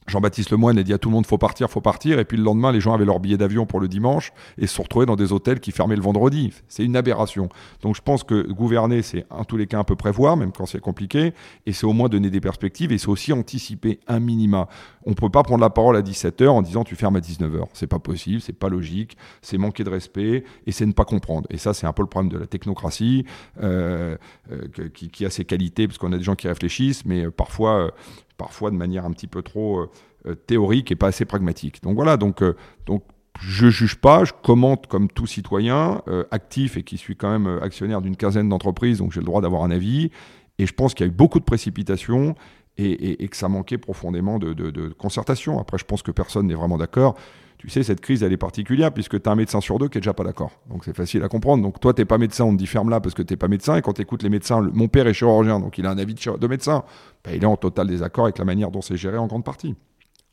Jean-Baptiste 0.07 0.51
Lemoyne 0.51 0.77
a 0.77 0.83
dit 0.83 0.93
à 0.93 0.97
tout 0.97 1.09
le 1.09 1.13
monde 1.13 1.25
faut 1.25 1.37
partir, 1.37 1.69
faut 1.69 1.81
partir. 1.81 2.19
Et 2.19 2.25
puis 2.25 2.37
le 2.37 2.43
lendemain, 2.43 2.71
les 2.71 2.81
gens 2.81 2.93
avaient 2.93 3.05
leur 3.05 3.19
billet 3.19 3.37
d'avion 3.37 3.65
pour 3.65 3.79
le 3.79 3.87
dimanche 3.87 4.33
et 4.57 4.67
se 4.67 4.81
retrouvés 4.81 5.05
dans 5.05 5.15
des 5.15 5.31
hôtels 5.31 5.59
qui 5.59 5.71
fermaient 5.71 5.95
le 5.95 6.01
vendredi. 6.01 6.51
C'est 6.67 6.83
une 6.83 6.95
aberration. 6.95 7.49
Donc 7.81 7.95
je 7.95 8.01
pense 8.01 8.23
que 8.23 8.41
gouverner, 8.51 9.01
c'est 9.01 9.25
en 9.29 9.45
tous 9.45 9.57
les 9.57 9.67
cas 9.67 9.79
un 9.79 9.83
peu 9.83 9.95
prévoir, 9.95 10.35
même 10.35 10.51
quand 10.51 10.65
c'est 10.65 10.79
compliqué. 10.79 11.33
Et 11.65 11.73
c'est 11.73 11.85
au 11.85 11.93
moins 11.93 12.09
donner 12.09 12.29
des 12.29 12.41
perspectives 12.41 12.91
et 12.91 12.97
c'est 12.97 13.09
aussi 13.09 13.33
anticiper 13.33 13.99
un 14.07 14.19
minima. 14.19 14.67
On 15.05 15.11
ne 15.11 15.15
peut 15.15 15.29
pas 15.29 15.43
prendre 15.43 15.61
la 15.61 15.69
parole 15.69 15.95
à 15.95 16.01
17h 16.01 16.47
en 16.47 16.61
disant 16.61 16.83
tu 16.83 16.95
fermes 16.95 17.15
à 17.15 17.19
19h. 17.19 17.65
C'est 17.73 17.87
pas 17.87 17.99
possible, 17.99 18.41
c'est 18.41 18.53
pas 18.53 18.69
logique, 18.69 19.17
c'est 19.41 19.57
manquer 19.57 19.83
de 19.83 19.89
respect 19.89 20.43
et 20.65 20.71
c'est 20.71 20.85
ne 20.85 20.91
pas 20.91 21.05
comprendre. 21.05 21.47
Et 21.49 21.57
ça, 21.57 21.73
c'est 21.73 21.87
un 21.87 21.93
peu 21.93 22.01
le 22.01 22.07
problème 22.07 22.31
de 22.31 22.37
la 22.37 22.47
technocratie 22.47 23.25
euh, 23.61 24.17
euh, 24.51 24.89
qui, 24.93 25.09
qui, 25.09 25.25
a 25.25 25.29
ses 25.29 25.45
qualités 25.45 25.87
parce 25.87 25.97
qu'on 25.97 26.11
a 26.13 26.17
des 26.17 26.23
gens 26.23 26.35
qui 26.35 26.47
réfléchissent, 26.47 27.05
mais 27.05 27.25
euh, 27.25 27.31
parfois 27.31 27.91
parfois 28.39 28.71
de 28.71 28.75
manière 28.75 29.05
un 29.05 29.11
petit 29.11 29.27
peu 29.27 29.43
trop 29.43 29.81
euh, 29.81 29.89
euh, 30.25 30.33
théorique 30.33 30.91
et 30.91 30.95
pas 30.95 31.07
assez 31.07 31.25
pragmatique. 31.25 31.83
Donc 31.83 31.93
voilà, 31.93 32.17
donc, 32.17 32.41
euh, 32.41 32.55
donc 32.87 33.03
je 33.39 33.69
juge 33.69 33.95
pas, 33.95 34.23
je 34.23 34.33
commente 34.41 34.87
comme 34.87 35.09
tout 35.09 35.27
citoyen 35.27 36.01
actif 36.31 36.75
et 36.75 36.83
qui 36.83 36.97
suis 36.97 37.15
quand 37.15 37.31
même 37.31 37.59
actionnaire 37.61 38.01
d'une 38.01 38.17
quinzaine 38.17 38.49
d'entreprises, 38.49 38.97
donc 38.97 39.13
j'ai 39.13 39.21
le 39.21 39.25
droit 39.25 39.39
d'avoir 39.39 39.63
un 39.63 39.71
avis. 39.71 40.11
Et 40.57 40.65
je 40.65 40.73
pense 40.73 40.93
qu'il 40.93 41.05
y 41.05 41.09
a 41.09 41.11
eu 41.11 41.15
beaucoup 41.15 41.39
de 41.39 41.45
précipitations 41.45 42.35
et, 42.79 43.27
que 43.27 43.37
ça 43.37 43.49
manquait 43.49 43.77
profondément 43.77 44.39
de, 44.39 44.89
concertation. 44.97 45.59
Après, 45.59 45.77
je 45.77 45.85
pense 45.85 46.01
que 46.01 46.11
personne 46.11 46.47
n'est 46.47 46.55
vraiment 46.55 46.77
d'accord 46.77 47.15
tu 47.59 47.69
sais, 47.69 47.83
cette 47.83 47.99
crise, 47.99 48.23
elle 48.23 48.31
est 48.31 48.37
particulière 48.37 48.93
puisque 48.93 49.21
tu 49.21 49.27
as 49.29 49.33
un 49.33 49.35
médecin 49.35 49.59
sur 49.59 49.79
deux 49.79 49.89
qui 49.89 49.97
est 49.97 50.01
déjà 50.01 50.13
pas 50.13 50.23
d'accord. 50.23 50.51
Donc 50.69 50.85
c'est 50.85 50.95
facile 50.95 51.23
à 51.23 51.27
comprendre. 51.27 51.61
Donc 51.61 51.81
toi, 51.81 51.93
tu 51.93 51.99
n'es 51.99 52.05
pas 52.05 52.17
médecin, 52.17 52.45
on 52.45 52.53
te 52.53 52.57
dit 52.57 52.65
ferme 52.65 52.89
là 52.89 53.01
parce 53.01 53.13
que 53.13 53.21
tu 53.21 53.33
n'es 53.33 53.37
pas 53.37 53.49
médecin. 53.49 53.75
Et 53.75 53.81
quand 53.81 53.91
tu 53.91 54.01
écoutes 54.01 54.23
les 54.23 54.29
médecins, 54.29 54.61
mon 54.73 54.87
père 54.87 55.07
est 55.07 55.13
chirurgien, 55.13 55.59
donc 55.59 55.77
il 55.77 55.85
a 55.85 55.89
un 55.91 55.97
avis 55.97 56.13
de, 56.13 56.47
médecin. 56.47 56.85
Ben, 57.25 57.35
il 57.35 57.43
est 57.43 57.45
en 57.45 57.57
total 57.57 57.87
désaccord 57.87 58.23
avec 58.23 58.37
la 58.37 58.45
manière 58.45 58.71
dont 58.71 58.79
c'est 58.79 58.95
géré 58.95 59.17
en 59.17 59.27
grande 59.27 59.43
partie. 59.43 59.75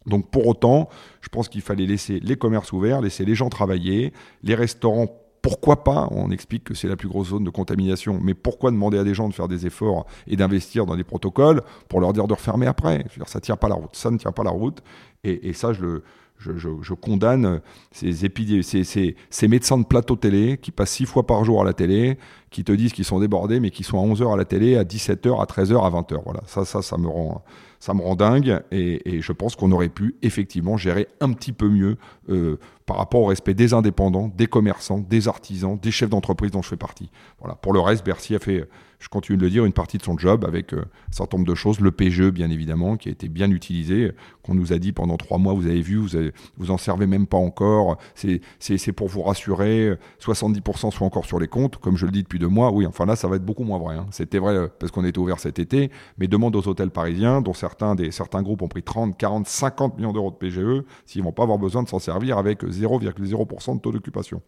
Donc 0.07 0.31
pour 0.31 0.47
autant, 0.47 0.89
je 1.21 1.29
pense 1.29 1.49
qu'il 1.49 1.63
fallait 1.63 1.87
laisser 1.87 2.21
les 2.21 2.37
commerces 2.37 2.73
ouverts, 2.73 3.01
laisser 3.01 3.25
les 3.25 3.35
gens 3.35 3.49
travailler, 3.49 4.13
les 4.45 4.55
restaurants 4.55 5.09
pourquoi 5.47 5.85
pas 5.85 6.09
On 6.11 6.33
explique 6.33 6.65
que 6.65 6.75
c'est 6.75 6.89
la 6.89 6.97
plus 6.97 7.07
grosse 7.07 7.29
zone 7.29 7.45
de 7.45 7.51
contamination, 7.51 8.19
mais 8.21 8.35
pourquoi 8.35 8.73
demander 8.73 8.99
à 8.99 9.05
des 9.05 9.15
gens 9.15 9.29
de 9.29 9.35
faire 9.35 9.47
des 9.47 9.65
efforts 9.65 10.05
et 10.27 10.35
d'investir 10.35 10.87
dans 10.87 10.97
des 10.97 11.05
protocoles 11.05 11.63
pour 11.89 12.01
leur 12.01 12.13
dire 12.13 12.27
de 12.27 12.35
refermer 12.35 12.67
après? 12.67 13.05
Je 13.09 13.15
veux 13.15 13.19
dire, 13.19 13.29
Ça 13.29 13.41
tient 13.41 13.57
pas 13.57 13.69
la 13.69 13.77
route. 13.77 13.95
Ça 13.95 14.11
ne 14.11 14.19
tient 14.19 14.33
pas 14.33 14.43
la 14.43 14.51
route. 14.51 14.83
Et, 15.23 15.53
ça, 15.53 15.73
je 15.73 15.83
le, 15.83 16.03
je, 16.39 16.95
condamne 16.95 17.61
ces, 17.93 18.13
ces, 18.13 19.17
ces, 19.31 19.49
médecins 19.49 19.79
de 19.79 19.85
plateau 19.85 20.17
télé 20.17 20.59
qui 20.59 20.73
passent 20.73 20.93
six 20.93 21.07
fois 21.07 21.27
par 21.27 21.45
jour 21.45 21.63
à 21.63 21.65
la 21.65 21.73
télé, 21.73 22.19
qui 22.51 22.65
te 22.65 22.73
disent 22.73 22.93
qu'ils 22.93 23.05
sont 23.05 23.21
débordés, 23.21 23.61
mais 23.61 23.71
qui 23.71 23.85
sont 23.85 23.99
à 23.99 24.07
11h 24.07 24.33
à 24.33 24.37
la 24.37 24.45
télé, 24.45 24.77
à 24.77 24.85
17h, 24.85 25.41
à 25.41 25.45
13h, 25.45 25.85
à 25.85 25.91
20h. 25.91 26.23
Voilà, 26.25 26.41
ça, 26.47 26.65
ça, 26.65 26.83
ça 26.83 26.97
me 26.97 27.09
rend, 27.09 27.45
ça 27.81 27.95
me 27.95 28.01
rend 28.01 28.17
dingue. 28.17 28.63
Et, 28.71 29.21
je 29.21 29.33
pense 29.33 29.57
qu'on 29.57 29.73
aurait 29.73 29.89
pu 29.89 30.17
effectivement 30.23 30.77
gérer 30.77 31.09
un 31.21 31.33
petit 31.33 31.53
peu 31.53 31.69
mieux 31.69 31.97
euh, 32.29 32.59
par 32.85 32.97
rapport 32.97 33.23
au 33.23 33.27
respect 33.27 33.55
des 33.55 33.75
indépendants, 33.75 34.31
des 34.37 34.47
commerçants, 34.47 34.99
des 34.99 35.29
artisans, 35.29 35.79
des 35.81 35.91
chefs 35.91 36.11
d'entreprise 36.11 36.51
dont 36.51 36.63
je 36.63 36.69
fais 36.69 36.77
partie. 36.77 37.11
Voilà. 37.41 37.55
Pour 37.57 37.73
le 37.73 37.81
reste, 37.81 38.05
Bercy 38.05 38.35
a 38.35 38.39
fait 38.39 38.69
je 38.99 39.09
continue 39.09 39.37
de 39.37 39.43
le 39.43 39.51
dire, 39.51 39.65
une 39.65 39.73
partie 39.73 39.99
de 39.99 40.03
son 40.03 40.17
job 40.17 40.45
avec 40.45 40.73
euh, 40.73 40.81
un 40.81 41.13
certain 41.13 41.37
nombre 41.37 41.49
de 41.49 41.55
choses. 41.55 41.81
Le 41.81 41.91
PGE, 41.91 42.31
bien 42.31 42.51
évidemment, 42.51 42.97
qui 42.97 43.09
a 43.09 43.13
été 43.13 43.29
bien 43.29 43.51
utilisé, 43.51 44.13
qu'on 44.43 44.55
nous 44.55 44.73
a 44.73 44.79
dit 44.79 44.93
pendant 44.93 45.17
trois 45.17 45.39
mois, 45.39 45.53
vous 45.53 45.67
avez 45.67 45.83
vu, 45.83 45.97
vous, 45.97 46.17
avez, 46.17 46.33
vous 46.57 46.71
en 46.71 46.79
servez 46.79 47.07
même 47.07 47.27
pas 47.27 47.37
encore. 47.37 47.99
C'est 48.15 48.93
pour 48.93 49.09
vous 49.09 49.23
rassurer, 49.23 49.97
70% 50.21 50.91
sont 50.93 51.05
encore 51.05 51.27
sur 51.27 51.39
les 51.39 51.49
comptes, 51.49 51.77
comme 51.77 51.97
je 51.97 52.07
le 52.07 52.13
dis 52.13 52.23
depuis 52.23 52.39
deux 52.39 52.49
mois. 52.49 52.71
Oui, 52.73 52.87
enfin 52.87 53.07
là, 53.07 53.17
ça 53.17 53.29
va 53.29 53.37
être 53.37 53.45
beaucoup 53.45 53.65
moins 53.65 53.79
vrai. 53.79 53.97
Hein. 53.97 54.07
C'était 54.11 54.39
vrai 54.39 54.55
euh, 54.55 54.69
parce 54.79 54.93
qu'on 54.93 55.05
était 55.05 55.19
ouvert 55.19 55.39
cet 55.39 55.59
été, 55.59 55.91
mais 56.19 56.27
demande 56.27 56.57
aux 56.57 56.67
hôtels 56.67 56.91
parisiens, 56.91 57.43
dont 57.43 57.55
certains, 57.55 57.66
des, 57.97 58.11
certains 58.11 58.43
groupes 58.43 58.63
ont 58.63 58.69
pris 58.69 58.83
30, 58.83 59.17
40, 59.17 59.47
50 59.47 59.97
millions 59.97 60.13
d'euros 60.13 60.31
de 60.31 60.37
PGE, 60.37 60.85
s'ils 61.05 61.23
vont 61.23 61.33
pas 61.33 61.43
avoir 61.43 61.59
besoin 61.59 61.83
de 61.83 61.89
s'en 61.89 61.99
servir 61.99 62.39
avec 62.39 62.63
0,0% 62.63 63.77
de 63.77 63.81
taux 63.81 63.93
d'occupation. 63.93 64.43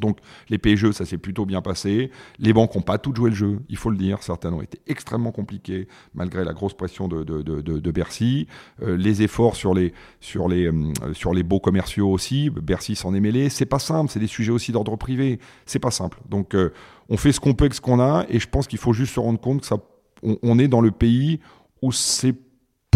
Donc 0.00 0.18
les 0.48 0.58
PGE, 0.58 0.92
ça 0.92 1.04
s'est 1.04 1.18
plutôt 1.18 1.46
bien 1.46 1.62
passé. 1.62 2.10
Les 2.38 2.52
banques 2.52 2.74
n'ont 2.74 2.82
pas 2.82 2.98
tout 2.98 3.14
joué 3.14 3.30
le 3.30 3.36
jeu, 3.36 3.60
il 3.68 3.76
faut 3.76 3.90
le 3.90 3.96
dire. 3.96 4.22
Certaines 4.22 4.54
ont 4.54 4.62
été 4.62 4.80
extrêmement 4.86 5.32
compliquées 5.32 5.88
malgré 6.14 6.44
la 6.44 6.52
grosse 6.52 6.74
pression 6.74 7.08
de, 7.08 7.22
de, 7.24 7.90
Bercy. 7.90 8.46
Euh, 8.82 8.96
les 8.96 9.22
efforts 9.22 9.56
sur 9.56 9.72
les, 9.72 9.94
sur, 10.20 10.48
les, 10.48 10.66
euh, 10.66 10.92
sur 11.14 11.32
les 11.32 11.42
baux 11.42 11.60
commerciaux 11.60 12.10
aussi, 12.10 12.50
Bercy 12.50 12.94
s'en 12.94 13.14
est 13.14 13.20
mêlé. 13.20 13.48
C'est 13.48 13.66
pas 13.66 13.78
simple, 13.78 14.10
c'est 14.10 14.20
des 14.20 14.26
sujets 14.26 14.52
aussi 14.52 14.72
d'ordre 14.72 14.96
privé. 14.96 15.38
C'est 15.64 15.78
pas 15.78 15.90
simple. 15.90 16.18
Donc 16.28 16.54
euh, 16.54 16.72
on 17.08 17.16
fait 17.16 17.32
ce 17.32 17.40
qu'on 17.40 17.54
peut 17.54 17.64
avec 17.64 17.74
ce 17.74 17.80
qu'on 17.80 18.00
a 18.00 18.26
et 18.28 18.38
je 18.38 18.48
pense 18.48 18.66
qu'il 18.66 18.78
faut 18.78 18.92
juste 18.92 19.14
se 19.14 19.20
rendre 19.20 19.40
compte 19.40 19.60
que 19.60 19.66
ça, 19.66 19.76
on 20.22 20.58
est 20.58 20.68
dans 20.68 20.80
le 20.80 20.90
pays 20.90 21.40
où 21.82 21.92
c'est 21.92 22.34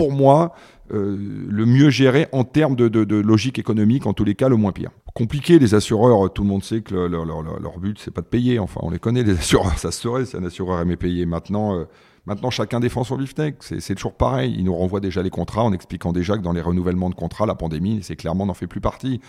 pour 0.00 0.12
moi 0.12 0.54
le 0.92 1.66
mieux 1.66 1.90
géré 1.90 2.28
en 2.32 2.44
termes 2.44 2.76
de, 2.76 3.16
logique 3.16 3.58
économique, 3.58 4.06
en 4.06 4.12
tous 4.12 4.24
les 4.24 4.34
cas 4.34 4.48
le 4.48 4.56
moins 4.56 4.72
pire. 4.72 4.90
Compliqué, 5.14 5.58
les 5.58 5.74
assureurs, 5.74 6.32
tout 6.32 6.42
le 6.42 6.48
monde 6.48 6.62
sait 6.62 6.82
que 6.82 6.94
leur, 6.94 7.24
leur, 7.24 7.78
but, 7.78 7.98
c'est 7.98 8.12
pas 8.12 8.20
de 8.20 8.26
payer. 8.26 8.58
Enfin, 8.58 8.80
on 8.82 8.90
les 8.90 8.98
connaît, 8.98 9.22
les 9.22 9.32
assureurs, 9.38 9.78
ça 9.78 9.90
se 9.90 10.00
serait 10.00 10.24
si 10.24 10.36
un 10.36 10.44
assureur 10.44 10.80
aimait 10.80 10.96
payer. 10.96 11.26
Maintenant, 11.26 11.76
euh, 11.76 11.84
maintenant 12.26 12.50
chacun 12.50 12.80
défend 12.80 13.04
son 13.04 13.16
beefsteak. 13.16 13.56
C'est 13.60 13.94
toujours 13.94 14.14
pareil. 14.14 14.54
Ils 14.56 14.64
nous 14.64 14.74
renvoient 14.74 15.00
déjà 15.00 15.22
les 15.22 15.30
contrats 15.30 15.64
en 15.64 15.72
expliquant 15.72 16.12
déjà 16.12 16.36
que 16.36 16.42
dans 16.42 16.52
les 16.52 16.60
renouvellements 16.60 17.10
de 17.10 17.14
contrats, 17.14 17.46
la 17.46 17.54
pandémie, 17.54 18.00
c'est 18.02 18.16
clairement 18.16 18.46
n'en 18.46 18.54
fait 18.54 18.66
plus 18.66 18.80
partie. 18.80 19.20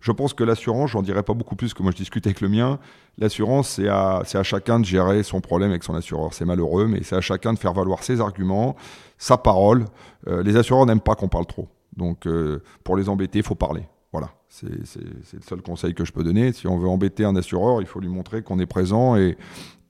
Je 0.00 0.12
pense 0.12 0.32
que 0.32 0.44
l'assurance, 0.44 0.90
j'en 0.90 1.02
dirais 1.02 1.22
pas 1.22 1.34
beaucoup 1.34 1.56
plus 1.56 1.74
que 1.74 1.82
moi 1.82 1.92
je 1.92 1.98
discute 1.98 2.26
avec 2.26 2.40
le 2.40 2.48
mien. 2.48 2.78
L'assurance, 3.18 3.68
c'est 3.68 3.88
à, 3.88 4.22
à 4.32 4.42
chacun 4.42 4.80
de 4.80 4.84
gérer 4.84 5.22
son 5.22 5.42
problème 5.42 5.70
avec 5.70 5.84
son 5.84 5.94
assureur. 5.94 6.32
C'est 6.32 6.46
malheureux, 6.46 6.86
mais 6.86 7.02
c'est 7.02 7.16
à 7.16 7.20
chacun 7.20 7.52
de 7.52 7.58
faire 7.58 7.74
valoir 7.74 8.02
ses 8.02 8.20
arguments, 8.20 8.76
sa 9.18 9.36
parole. 9.36 9.84
Euh, 10.26 10.42
les 10.42 10.56
assureurs 10.56 10.86
n'aiment 10.86 11.00
pas 11.00 11.09
qu'on 11.16 11.28
parle 11.28 11.46
trop. 11.46 11.68
Donc, 11.96 12.26
euh, 12.26 12.62
pour 12.84 12.96
les 12.96 13.08
embêter, 13.08 13.38
il 13.38 13.44
faut 13.44 13.54
parler. 13.54 13.82
Voilà, 14.12 14.30
c'est 14.48 14.68
le 14.68 15.42
seul 15.42 15.62
conseil 15.62 15.94
que 15.94 16.04
je 16.04 16.12
peux 16.12 16.24
donner. 16.24 16.52
Si 16.52 16.66
on 16.66 16.76
veut 16.78 16.88
embêter 16.88 17.24
un 17.24 17.36
assureur, 17.36 17.80
il 17.80 17.86
faut 17.86 18.00
lui 18.00 18.08
montrer 18.08 18.42
qu'on 18.42 18.58
est 18.58 18.66
présent 18.66 19.16
et, 19.16 19.36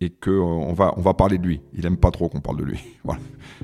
et 0.03 0.09
qu'on 0.09 0.73
va, 0.73 0.95
on 0.97 1.03
va 1.03 1.13
parler 1.13 1.37
de 1.37 1.47
lui. 1.47 1.61
Il 1.75 1.85
aime 1.85 1.99
pas 1.99 2.11
trop 2.11 2.29
qu'on 2.29 2.41
parle 2.41 2.59
de 2.59 2.65
lui. 2.65 2.81
Voilà, 3.03 3.21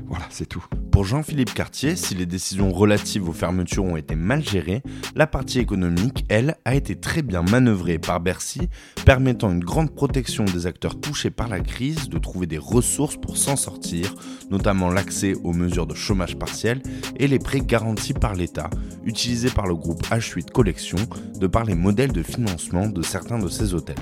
voilà 0.07 0.25
c'est 0.31 0.47
tout. 0.47 0.65
Pour 0.91 1.05
Jean-Philippe 1.05 1.53
Cartier, 1.53 1.95
si 1.95 2.15
les 2.15 2.25
décisions 2.25 2.73
relatives 2.73 3.29
aux 3.29 3.35
fermetures 3.35 3.85
ont 3.85 3.97
été 3.97 4.15
mal 4.15 4.43
gérées, 4.43 4.83
la 5.15 5.27
partie 5.27 5.59
économique, 5.59 6.25
elle, 6.31 6.57
a 6.65 6.75
été 6.75 6.97
très 6.97 7.21
bien 7.21 7.43
manœuvrée 7.43 7.99
par 7.99 8.21
Bercy, 8.21 8.71
permettant 9.05 9.53
une 9.53 9.63
grande 9.63 9.95
protection 9.95 10.47
des 10.47 10.67
acteurs 10.67 10.99
touchés 10.99 11.31
par 11.31 11.49
la 11.49 11.61
crise 11.61 12.09
de 12.09 12.19
trouver 12.19 12.47
des 12.47 12.59
ressources 12.59 13.19
pour 13.19 13.37
s'en 13.37 13.57
sortir, 13.57 14.15
notamment 14.51 14.89
l'accès 14.89 15.35
aux 15.45 15.53
mesures 15.53 15.87
de 15.87 15.95
chômage 15.95 16.39
partiel 16.39 16.83
et 17.19 17.29
les 17.29 17.39
prêts 17.39 17.61
garantis 17.61 18.15
par 18.15 18.35
l'État, 18.35 18.71
utilisés 19.05 19.51
par 19.51 19.67
le 19.67 19.75
groupe 19.75 20.03
H8 20.05 20.51
Collection, 20.51 20.99
de 21.39 21.47
par 21.47 21.65
les 21.65 21.75
modèles 21.75 22.13
de 22.13 22.23
financement 22.23 22.87
de 22.87 23.03
certains 23.03 23.39
de 23.39 23.49
ces 23.49 23.75
hôtels. 23.75 23.97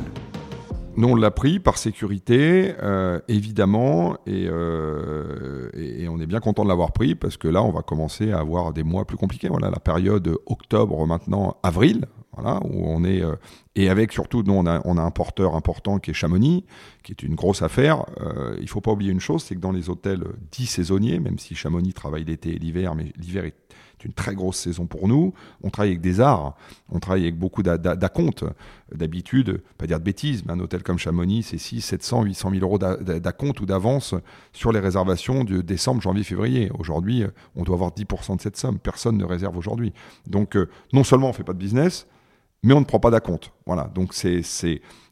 Nous, 0.96 1.08
on 1.08 1.16
l'a 1.16 1.32
pris 1.32 1.58
par 1.58 1.76
sécurité, 1.76 2.72
euh, 2.80 3.18
évidemment, 3.26 4.16
euh, 4.28 5.68
et, 5.74 6.08
on 6.08 6.20
est 6.20 6.26
bien 6.26 6.38
content 6.38 6.62
de 6.62 6.68
l'avoir 6.68 6.92
pris 6.92 7.16
parce 7.16 7.36
que 7.36 7.48
là, 7.48 7.64
on 7.64 7.72
va 7.72 7.82
commencer 7.82 8.30
à 8.30 8.38
avoir 8.38 8.72
des 8.72 8.84
mois 8.84 9.04
plus 9.04 9.16
compliqués. 9.16 9.48
Voilà, 9.48 9.70
la 9.70 9.80
période 9.80 10.38
octobre, 10.46 11.04
maintenant 11.04 11.56
avril, 11.64 12.06
voilà, 12.36 12.60
où 12.64 12.86
on 12.86 13.02
est 13.04 13.22
euh, 13.22 13.34
et 13.76 13.88
avec 13.88 14.12
surtout, 14.12 14.42
nous, 14.44 14.52
on 14.52 14.66
a, 14.66 15.02
un 15.02 15.10
porteur 15.10 15.56
important 15.56 15.98
qui 15.98 16.12
est 16.12 16.14
Chamonix, 16.14 16.64
qui 17.02 17.12
est 17.12 17.22
une 17.22 17.34
grosse 17.34 17.62
affaire. 17.62 18.04
Euh, 18.20 18.56
il 18.60 18.68
faut 18.68 18.80
pas 18.80 18.92
oublier 18.92 19.10
une 19.10 19.20
chose, 19.20 19.42
c'est 19.42 19.56
que 19.56 19.60
dans 19.60 19.72
les 19.72 19.90
hôtels 19.90 20.24
dits 20.52 20.66
saisonniers, 20.66 21.18
même 21.18 21.38
si 21.38 21.56
Chamonix 21.56 21.92
travaille 21.92 22.24
l'été 22.24 22.50
et 22.50 22.58
l'hiver, 22.58 22.94
mais 22.94 23.12
l'hiver 23.16 23.44
est 23.44 23.54
une 24.04 24.12
très 24.12 24.34
grosse 24.34 24.58
saison 24.58 24.86
pour 24.86 25.08
nous. 25.08 25.32
On 25.62 25.70
travaille 25.70 25.90
avec 25.90 26.00
des 26.00 26.20
arts, 26.20 26.56
on 26.90 26.98
travaille 26.98 27.22
avec 27.22 27.38
beaucoup 27.38 27.62
d'acomptes. 27.62 28.44
D'habitude, 28.94 29.62
pas 29.78 29.86
dire 29.86 29.98
de 29.98 30.04
bêtises, 30.04 30.44
mais 30.44 30.52
un 30.52 30.60
hôtel 30.60 30.82
comme 30.82 30.98
Chamonix, 30.98 31.42
c'est 31.42 31.58
6, 31.58 31.80
700, 31.80 32.22
800 32.24 32.50
000 32.50 32.62
euros 32.62 32.78
d'acompte 32.78 33.60
ou 33.60 33.66
d'avance 33.66 34.14
sur 34.52 34.72
les 34.72 34.78
réservations 34.78 35.42
de 35.42 35.62
décembre, 35.62 36.00
janvier, 36.00 36.22
février. 36.22 36.70
Aujourd'hui, 36.78 37.24
on 37.56 37.64
doit 37.64 37.74
avoir 37.74 37.90
10% 37.90 38.36
de 38.36 38.40
cette 38.40 38.56
somme. 38.56 38.78
Personne 38.78 39.16
ne 39.16 39.24
réserve 39.24 39.56
aujourd'hui. 39.56 39.92
Donc, 40.26 40.56
euh, 40.56 40.68
non 40.92 41.02
seulement 41.02 41.30
on 41.30 41.32
fait 41.32 41.44
pas 41.44 41.54
de 41.54 41.58
business, 41.58 42.06
mais 42.62 42.74
on 42.74 42.80
ne 42.80 42.84
prend 42.84 43.00
pas 43.00 43.10
d'acompte. 43.10 43.52
Voilà. 43.66 43.90
Donc, 43.94 44.14
c'est, 44.14 44.42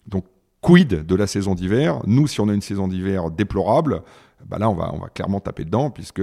donc, 0.07 0.25
quid 0.61 1.07
de 1.07 1.15
la 1.15 1.27
saison 1.27 1.55
d'hiver? 1.55 2.01
Nous, 2.07 2.27
si 2.27 2.41
on 2.41 2.49
a 2.49 2.55
une 2.55 2.63
saison 2.63 2.89
d'hiver 2.89 3.31
déplorable, 3.31 4.03
bah 4.47 4.59
là, 4.59 4.71
on 4.71 4.75
va, 4.75 4.93
on 4.95 4.99
va 4.99 5.09
clairement 5.09 5.41
taper 5.41 5.65
dedans, 5.65 5.91
puisque 5.91 6.23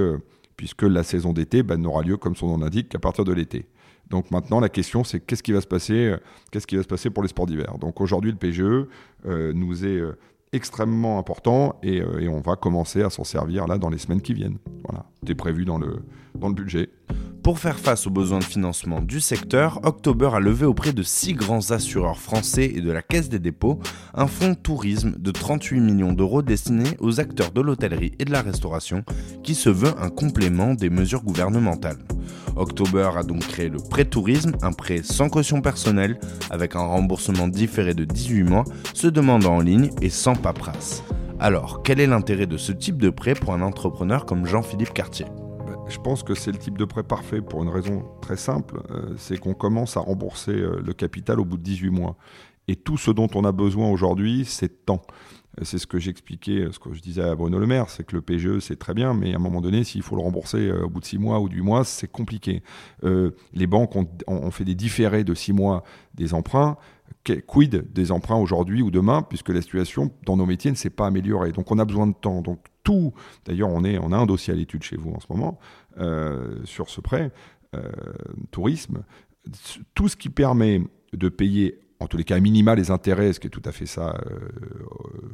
puisque 0.59 0.81
la 0.81 1.03
saison 1.03 1.31
d'été 1.31 1.63
ben, 1.63 1.77
n'aura 1.77 2.03
lieu, 2.03 2.17
comme 2.17 2.35
son 2.35 2.47
nom 2.47 2.57
l'indique, 2.57 2.89
qu'à 2.89 2.99
partir 2.99 3.23
de 3.23 3.31
l'été. 3.31 3.65
Donc 4.09 4.29
maintenant, 4.29 4.59
la 4.59 4.67
question, 4.67 5.05
c'est 5.05 5.21
qu'est-ce 5.21 5.41
qui 5.41 5.53
va 5.53 5.61
se 5.61 5.67
passer, 5.67 6.13
qu'est-ce 6.51 6.67
qui 6.67 6.75
va 6.75 6.83
se 6.83 6.87
passer 6.89 7.09
pour 7.09 7.23
les 7.23 7.29
sports 7.29 7.45
d'hiver? 7.45 7.77
Donc 7.79 8.01
aujourd'hui, 8.01 8.31
le 8.31 8.37
PGE 8.37 8.85
nous 9.25 9.85
est 9.85 10.01
extrêmement 10.51 11.17
important 11.17 11.79
et, 11.81 12.03
on 12.27 12.41
va 12.41 12.57
commencer 12.57 13.03
à 13.03 13.09
s'en 13.09 13.23
servir 13.23 13.67
là 13.67 13.77
dans 13.77 13.89
les 13.89 13.99
semaines 13.99 14.19
qui 14.19 14.33
viennent. 14.33 14.57
Voilà, 14.83 15.05
c'est 15.25 15.33
prévu 15.33 15.63
dans 15.63 15.77
le 15.77 16.01
budget. 16.53 16.89
Pour 17.49 17.57
faire 17.57 17.79
face 17.79 18.05
aux 18.05 18.11
besoins 18.11 18.37
de 18.37 18.43
financement 18.43 19.01
du 19.01 19.19
secteur, 19.19 19.79
October 19.81 20.29
a 20.35 20.39
levé 20.39 20.67
auprès 20.67 20.93
de 20.93 21.01
six 21.01 21.33
grands 21.33 21.71
assureurs 21.71 22.19
français 22.19 22.71
et 22.75 22.79
de 22.79 22.91
la 22.91 23.01
Caisse 23.01 23.27
des 23.27 23.39
dépôts 23.39 23.79
un 24.13 24.27
fonds 24.27 24.53
tourisme 24.53 25.15
de 25.17 25.31
38 25.31 25.79
millions 25.79 26.13
d'euros 26.13 26.43
destiné 26.43 26.83
aux 26.99 27.19
acteurs 27.19 27.49
de 27.49 27.61
l'hôtellerie 27.61 28.11
et 28.19 28.25
de 28.25 28.31
la 28.31 28.43
restauration 28.43 29.03
qui 29.41 29.55
se 29.55 29.71
veut 29.71 29.95
un 29.99 30.11
complément 30.11 30.75
des 30.75 30.91
mesures 30.91 31.23
gouvernementales. 31.23 31.97
October 32.55 33.09
a 33.17 33.23
donc 33.23 33.39
créé 33.39 33.69
le 33.69 33.79
prêt 33.79 34.05
tourisme, 34.05 34.51
un 34.61 34.71
prêt 34.71 35.01
sans 35.01 35.29
caution 35.29 35.59
personnelle 35.59 36.19
avec 36.51 36.75
un 36.75 36.85
remboursement 36.85 37.47
différé 37.47 37.95
de 37.95 38.05
18 38.05 38.43
mois, 38.43 38.65
se 38.93 39.07
demandant 39.07 39.55
en 39.55 39.61
ligne 39.61 39.89
et 40.03 40.11
sans 40.11 40.35
paperasse. 40.35 41.01
Alors, 41.39 41.81
quel 41.81 41.99
est 41.99 42.05
l'intérêt 42.05 42.45
de 42.45 42.57
ce 42.57 42.71
type 42.71 43.01
de 43.01 43.09
prêt 43.09 43.33
pour 43.33 43.53
un 43.53 43.63
entrepreneur 43.63 44.27
comme 44.27 44.45
Jean-Philippe 44.45 44.93
Cartier? 44.93 45.25
Je 45.89 45.99
pense 45.99 46.23
que 46.23 46.35
c'est 46.35 46.51
le 46.51 46.57
type 46.57 46.77
de 46.77 46.85
prêt 46.85 47.03
parfait 47.03 47.41
pour 47.41 47.63
une 47.63 47.69
raison 47.69 48.03
très 48.21 48.37
simple, 48.37 48.81
euh, 48.91 49.15
c'est 49.17 49.37
qu'on 49.37 49.53
commence 49.53 49.97
à 49.97 50.01
rembourser 50.01 50.51
euh, 50.51 50.81
le 50.85 50.93
capital 50.93 51.39
au 51.39 51.45
bout 51.45 51.57
de 51.57 51.63
18 51.63 51.89
mois. 51.89 52.15
Et 52.67 52.75
tout 52.75 52.97
ce 52.97 53.09
dont 53.09 53.27
on 53.33 53.43
a 53.43 53.51
besoin 53.51 53.89
aujourd'hui, 53.89 54.45
c'est 54.45 54.85
temps. 54.85 55.01
Euh, 55.59 55.63
c'est 55.63 55.79
ce 55.79 55.87
que 55.87 55.97
j'expliquais, 55.97 56.67
ce 56.71 56.77
que 56.77 56.93
je 56.93 57.01
disais 57.01 57.23
à 57.23 57.35
Bruno 57.35 57.57
Le 57.57 57.65
Maire, 57.65 57.89
c'est 57.89 58.05
que 58.05 58.15
le 58.15 58.21
PGE, 58.21 58.59
c'est 58.59 58.77
très 58.77 58.93
bien, 58.93 59.15
mais 59.15 59.33
à 59.33 59.37
un 59.37 59.39
moment 59.39 59.61
donné, 59.61 59.83
s'il 59.83 60.03
faut 60.03 60.15
le 60.15 60.21
rembourser 60.21 60.71
au 60.71 60.89
bout 60.89 60.99
de 60.99 61.05
6 61.05 61.17
mois 61.17 61.39
ou 61.39 61.47
8 61.47 61.61
mois, 61.61 61.83
c'est 61.83 62.11
compliqué. 62.11 62.61
les 63.01 63.67
banques 63.67 63.95
ont, 63.95 64.51
fait 64.51 64.65
des 64.65 64.75
différés 64.75 65.23
de 65.23 65.33
6 65.33 65.53
mois 65.53 65.83
des 66.13 66.33
emprunts. 66.35 66.77
Quid 67.47 67.91
des 67.91 68.11
emprunts 68.11 68.37
aujourd'hui 68.37 68.81
ou 68.81 68.91
demain, 68.91 69.23
puisque 69.23 69.49
la 69.49 69.61
situation 69.61 70.11
dans 70.25 70.37
nos 70.37 70.45
métiers 70.45 70.71
ne 70.71 70.75
s'est 70.75 70.89
pas 70.89 71.07
améliorée. 71.07 71.51
Donc 71.51 71.71
on 71.71 71.79
a 71.79 71.85
besoin 71.85 72.07
de 72.07 72.13
temps. 72.13 72.43
D'ailleurs 73.45 73.69
on, 73.69 73.83
on 73.83 74.11
a 74.11 74.17
un 74.17 74.25
dossier 74.25 74.53
à 74.53 74.55
l'étude 74.55 74.83
chez 74.83 74.97
vous 74.97 75.11
en 75.11 75.19
ce 75.19 75.27
moment, 75.29 75.59
euh, 75.99 76.63
sur 76.65 76.89
ce 76.89 77.01
prêt, 77.01 77.31
euh, 77.75 77.91
tourisme, 78.51 79.03
tout 79.93 80.07
ce 80.07 80.15
qui 80.15 80.29
permet 80.29 80.81
de 81.13 81.29
payer, 81.29 81.79
en 81.99 82.07
tous 82.07 82.17
les 82.17 82.23
cas 82.23 82.39
minimal 82.39 82.77
les 82.77 82.91
intérêts, 82.91 83.33
ce 83.33 83.39
qui 83.39 83.47
est 83.47 83.51
tout 83.51 83.61
à 83.65 83.71
fait 83.71 83.85
ça 83.85 84.15
euh, 84.25 84.39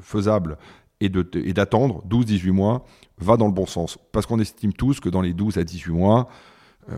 faisable, 0.02 0.58
et 1.02 1.10
d'attendre 1.10 2.04
12-18 2.10 2.52
mois, 2.52 2.86
va 3.18 3.36
dans 3.36 3.48
le 3.48 3.54
bon 3.54 3.66
sens. 3.66 3.98
Parce 4.14 4.26
qu'on 4.26 4.40
estime 4.40 4.72
tous 4.72 5.02
que 5.02 5.10
dans 5.10 5.22
les 5.22 5.34
12 5.34 5.58
à 5.58 5.64
18 5.64 5.92
mois, 5.92 6.30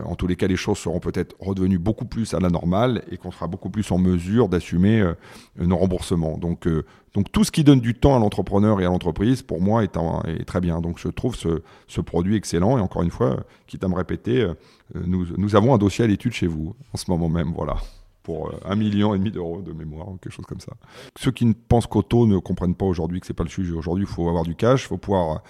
en 0.04 0.14
tous 0.14 0.26
les 0.26 0.36
cas, 0.36 0.46
les 0.46 0.56
choses 0.56 0.78
seront 0.78 1.00
peut-être 1.00 1.34
redevenues 1.40 1.78
beaucoup 1.78 2.04
plus 2.04 2.34
à 2.34 2.40
la 2.40 2.50
normale 2.50 3.02
et 3.10 3.16
qu'on 3.16 3.30
sera 3.30 3.46
beaucoup 3.46 3.70
plus 3.70 3.90
en 3.90 3.98
mesure 3.98 4.48
d'assumer 4.48 5.00
euh, 5.00 5.14
nos 5.56 5.76
remboursements. 5.76 6.36
Donc, 6.36 6.66
euh, 6.66 6.84
donc 7.14 7.32
tout 7.32 7.44
ce 7.44 7.50
qui 7.50 7.64
donne 7.64 7.80
du 7.80 7.94
temps 7.94 8.16
à 8.16 8.18
l'entrepreneur 8.18 8.80
et 8.80 8.84
à 8.84 8.88
l'entreprise, 8.88 9.42
pour 9.42 9.60
moi, 9.60 9.82
est, 9.82 10.44
très 10.44 10.60
bien. 10.60 10.80
Donc 10.80 10.98
je 10.98 11.08
trouve 11.08 11.34
ce, 11.34 11.62
ce, 11.86 12.00
produit 12.00 12.36
excellent. 12.36 12.76
Et 12.78 12.80
encore 12.80 13.02
une 13.02 13.10
fois, 13.10 13.44
quitte 13.66 13.82
à 13.82 13.88
me 13.88 13.94
répéter, 13.94 14.46
nous, 14.94 15.26
nous, 15.36 15.56
avons 15.56 15.74
un 15.74 15.78
dossier 15.78 16.04
à 16.04 16.08
l'étude 16.08 16.32
chez 16.32 16.46
vous 16.46 16.74
en 16.92 16.96
ce 16.96 17.10
moment 17.10 17.28
même. 17.28 17.52
Voilà 17.54 17.76
pour 18.22 18.52
un 18.66 18.76
million 18.76 19.14
et 19.14 19.18
demi 19.18 19.30
d'euros 19.30 19.62
de 19.62 19.72
mémoire, 19.72 20.08
quelque 20.20 20.34
chose 20.34 20.44
comme 20.44 20.60
ça. 20.60 20.74
Ceux 21.18 21.30
qui 21.30 21.46
ne 21.46 21.54
pensent 21.54 21.86
qu'au 21.86 22.02
taux 22.02 22.26
ne 22.26 22.36
comprennent 22.36 22.74
pas 22.74 22.84
aujourd'hui 22.84 23.20
que 23.20 23.26
c'est 23.26 23.32
pas 23.32 23.42
le 23.42 23.48
sujet. 23.48 23.72
Aujourd'hui, 23.72 24.04
il 24.04 24.14
faut 24.14 24.28
avoir 24.28 24.42
du 24.42 24.54
cash, 24.54 24.84
il 24.84 24.88
faut 24.88 24.98
pouvoir 24.98 25.42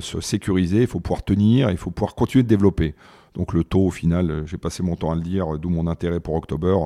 se 0.00 0.20
sécuriser, 0.20 0.82
il 0.82 0.86
faut 0.86 1.00
pouvoir 1.00 1.24
tenir, 1.24 1.70
il 1.70 1.76
faut 1.76 1.90
pouvoir 1.90 2.14
continuer 2.14 2.42
de 2.42 2.48
développer. 2.48 2.94
Donc 3.34 3.52
le 3.52 3.64
taux, 3.64 3.86
au 3.86 3.90
final, 3.90 4.30
euh, 4.30 4.46
j'ai 4.46 4.58
passé 4.58 4.82
mon 4.82 4.96
temps 4.96 5.10
à 5.10 5.14
le 5.14 5.20
dire, 5.20 5.58
d'où 5.58 5.68
mon 5.68 5.86
intérêt 5.86 6.20
pour 6.20 6.34
October, 6.34 6.76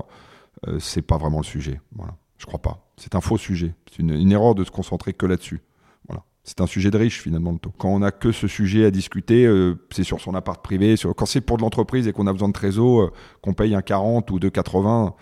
euh, 0.69 0.79
c'est 0.79 1.03
pas 1.03 1.17
vraiment 1.17 1.39
le 1.39 1.45
sujet. 1.45 1.81
Voilà. 1.95 2.15
Je 2.39 2.47
crois 2.47 2.61
pas. 2.61 2.87
C'est 2.97 3.15
un 3.15 3.21
faux 3.21 3.39
sujet. 3.39 3.75
C'est 3.91 4.01
une, 4.01 4.33
erreur 4.33 4.55
de 4.55 4.65
se 4.65 4.71
concentrer 4.71 5.15
que 5.15 5.27
là-dessus. 5.27 5.63
Voilà. 6.09 6.25
C'est 6.43 6.61
un 6.61 6.67
sujet 6.67 6.91
de 6.91 6.99
riche 6.99 7.23
finalement 7.23 7.53
le 7.53 7.59
taux. 7.59 7.73
Quand 7.79 7.89
on 7.89 8.01
n'a 8.01 8.11
que 8.11 8.33
ce 8.33 8.47
sujet 8.47 8.85
à 8.85 8.91
discuter, 8.91 9.47
euh, 9.47 9.79
c'est 9.91 10.05
sur 10.05 10.21
son 10.21 10.35
appart 10.35 10.63
privé. 10.63 10.97
Sur... 10.97 11.15
Quand 11.15 11.27
c'est 11.27 11.41
pour 11.41 11.57
de 11.57 11.63
l'entreprise 11.63 12.07
et 12.07 12.13
qu'on 12.13 12.27
a 12.27 12.33
besoin 12.33 12.49
de 12.49 12.53
trésor, 12.53 13.13
qu'on 13.41 13.55
paye 13.55 13.75
un 13.75 13.83
40 13.83 14.31
ou 14.31 14.39
2,80, 14.39 15.13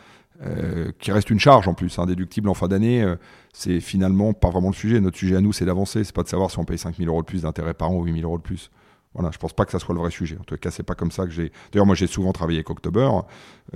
qui 0.99 1.12
reste 1.12 1.30
une 1.30 1.38
charge 1.38 1.68
en 1.68 1.75
plus, 1.75 1.99
indéductible 1.99 2.49
en 2.49 2.54
fin 2.54 2.68
d'année, 2.68 3.04
c'est 3.52 3.80
finalement 3.80 4.32
pas 4.32 4.50
vraiment 4.50 4.68
le 4.68 4.75
sujet. 4.75 5.00
Notre 5.00 5.16
sujet 5.16 5.37
à 5.37 5.40
nous, 5.40 5.52
c'est 5.52 5.64
d'avancer. 5.64 6.04
C'est 6.04 6.14
pas 6.14 6.23
de 6.23 6.28
savoir 6.28 6.50
si 6.50 6.58
on 6.58 6.64
paye 6.64 6.78
5 6.78 6.97
000 6.97 7.08
euros 7.08 7.23
de 7.23 7.26
plus 7.26 7.43
d'intérêt 7.43 7.75
par 7.75 7.90
an 7.90 7.95
ou 7.95 8.04
8 8.04 8.14
000 8.14 8.25
euros 8.25 8.38
de 8.38 8.43
plus. 8.43 8.71
Voilà, 9.14 9.30
je 9.30 9.38
pense 9.38 9.52
pas 9.52 9.67
que 9.67 9.73
ça 9.73 9.78
soit 9.78 9.95
le 9.95 10.00
vrai 10.00 10.10
sujet. 10.10 10.38
En 10.40 10.45
tout 10.45 10.56
cas, 10.56 10.71
c'est 10.71 10.82
pas 10.82 10.95
comme 10.95 11.10
ça 11.10 11.26
que 11.26 11.30
j'ai. 11.30 11.52
D'ailleurs, 11.71 11.84
moi, 11.84 11.95
j'ai 11.95 12.06
souvent 12.06 12.32
travaillé 12.32 12.58
avec 12.58 12.71
October 12.71 13.10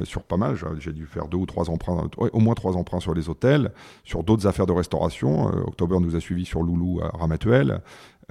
euh, 0.01 0.05
sur 0.05 0.23
pas 0.23 0.39
mal. 0.39 0.57
J'ai 0.79 0.93
dû 0.93 1.05
faire 1.07 1.29
deux 1.29 1.37
ou 1.37 1.47
trois 1.47 1.69
emprunts, 1.69 2.09
au 2.17 2.41
moins 2.41 2.55
trois 2.55 2.77
emprunts 2.77 3.01
sur 3.01 3.13
les 3.13 3.29
hôtels, 3.29 3.73
sur 4.03 4.25
d'autres 4.25 4.47
affaires 4.47 4.67
de 4.67 4.73
restauration. 4.73 5.49
Euh, 5.49 5.63
October 5.67 5.99
nous 6.01 6.17
a 6.17 6.21
suivis 6.21 6.47
sur 6.47 6.63
Loulou 6.63 7.01
à 7.03 7.17
Ramatuel. 7.19 7.83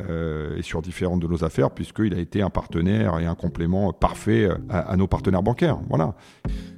Euh, 0.02 0.58
et 0.58 0.62
sur 0.62 0.82
différentes 0.82 1.22
de 1.22 1.28
nos 1.28 1.46
affaires, 1.46 1.72
puisqu'il 1.72 2.14
a 2.14 2.20
été 2.20 2.42
un 2.42 2.50
partenaire 2.50 3.18
et 3.18 3.26
un 3.26 3.34
complément 3.34 3.94
parfait 3.94 4.50
à, 4.68 4.80
à 4.80 4.98
nos 4.98 5.08
partenaires 5.08 5.42
bancaires. 5.42 5.80
Voilà. 5.88 6.16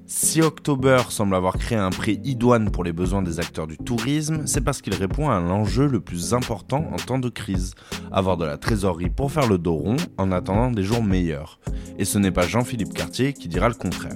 Si 0.06 0.40
October 0.44 1.00
semble 1.10 1.34
avoir 1.34 1.58
créé 1.58 1.80
un 1.80 1.90
prix 1.90 2.22
idoine 2.24 2.70
pour 2.70 2.84
les 2.84 2.94
besoins 2.94 3.24
des 3.24 3.40
acteurs 3.40 3.66
du 3.66 3.76
tourisme, 3.76 4.46
c'est 4.46 4.62
parce 4.62 4.84
qu'il 4.84 4.94
répond 4.94 5.32
à 5.32 5.40
l'enjeu 5.40 5.88
le 5.88 6.00
plus 6.00 6.36
important 6.36 6.88
en 6.94 6.98
temps 6.98 7.18
de 7.18 7.30
crise, 7.30 7.74
avoir 8.12 8.38
de 8.38 8.46
la 8.46 8.60
trésorerie 8.60 9.10
pour 9.10 9.32
faire 9.32 9.50
le 9.50 9.58
dos 9.58 9.74
rond 9.74 9.98
en 10.20 10.32
attendant 10.32 10.70
des 10.70 10.84
jours 10.84 11.02
meilleurs. 11.04 11.60
Et 11.98 12.06
ce 12.06 12.20
n'est 12.20 12.30
pas 12.30 12.46
Jean-Philippe 12.46 12.94
Cartier 12.94 13.34
qui 13.34 13.48
dira 13.48 13.68
le 13.68 13.74
contraire. 13.74 14.16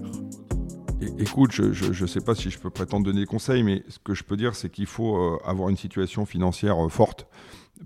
Écoute, 1.18 1.52
je 1.52 2.04
ne 2.04 2.08
sais 2.08 2.22
pas 2.22 2.36
si 2.36 2.52
je 2.52 2.60
peux 2.60 2.70
prétendre 2.70 3.04
donner 3.04 3.22
des 3.22 3.26
conseils, 3.26 3.64
mais 3.64 3.84
ce 3.90 3.98
que 3.98 4.14
je 4.14 4.24
peux 4.24 4.38
dire, 4.38 4.56
c'est 4.56 4.70
qu'il 4.70 4.86
faut 4.86 5.18
euh, 5.18 5.40
avoir 5.44 5.70
une 5.70 5.78
situation 5.78 6.28
financière 6.28 6.84
euh, 6.84 6.90
forte 6.90 7.28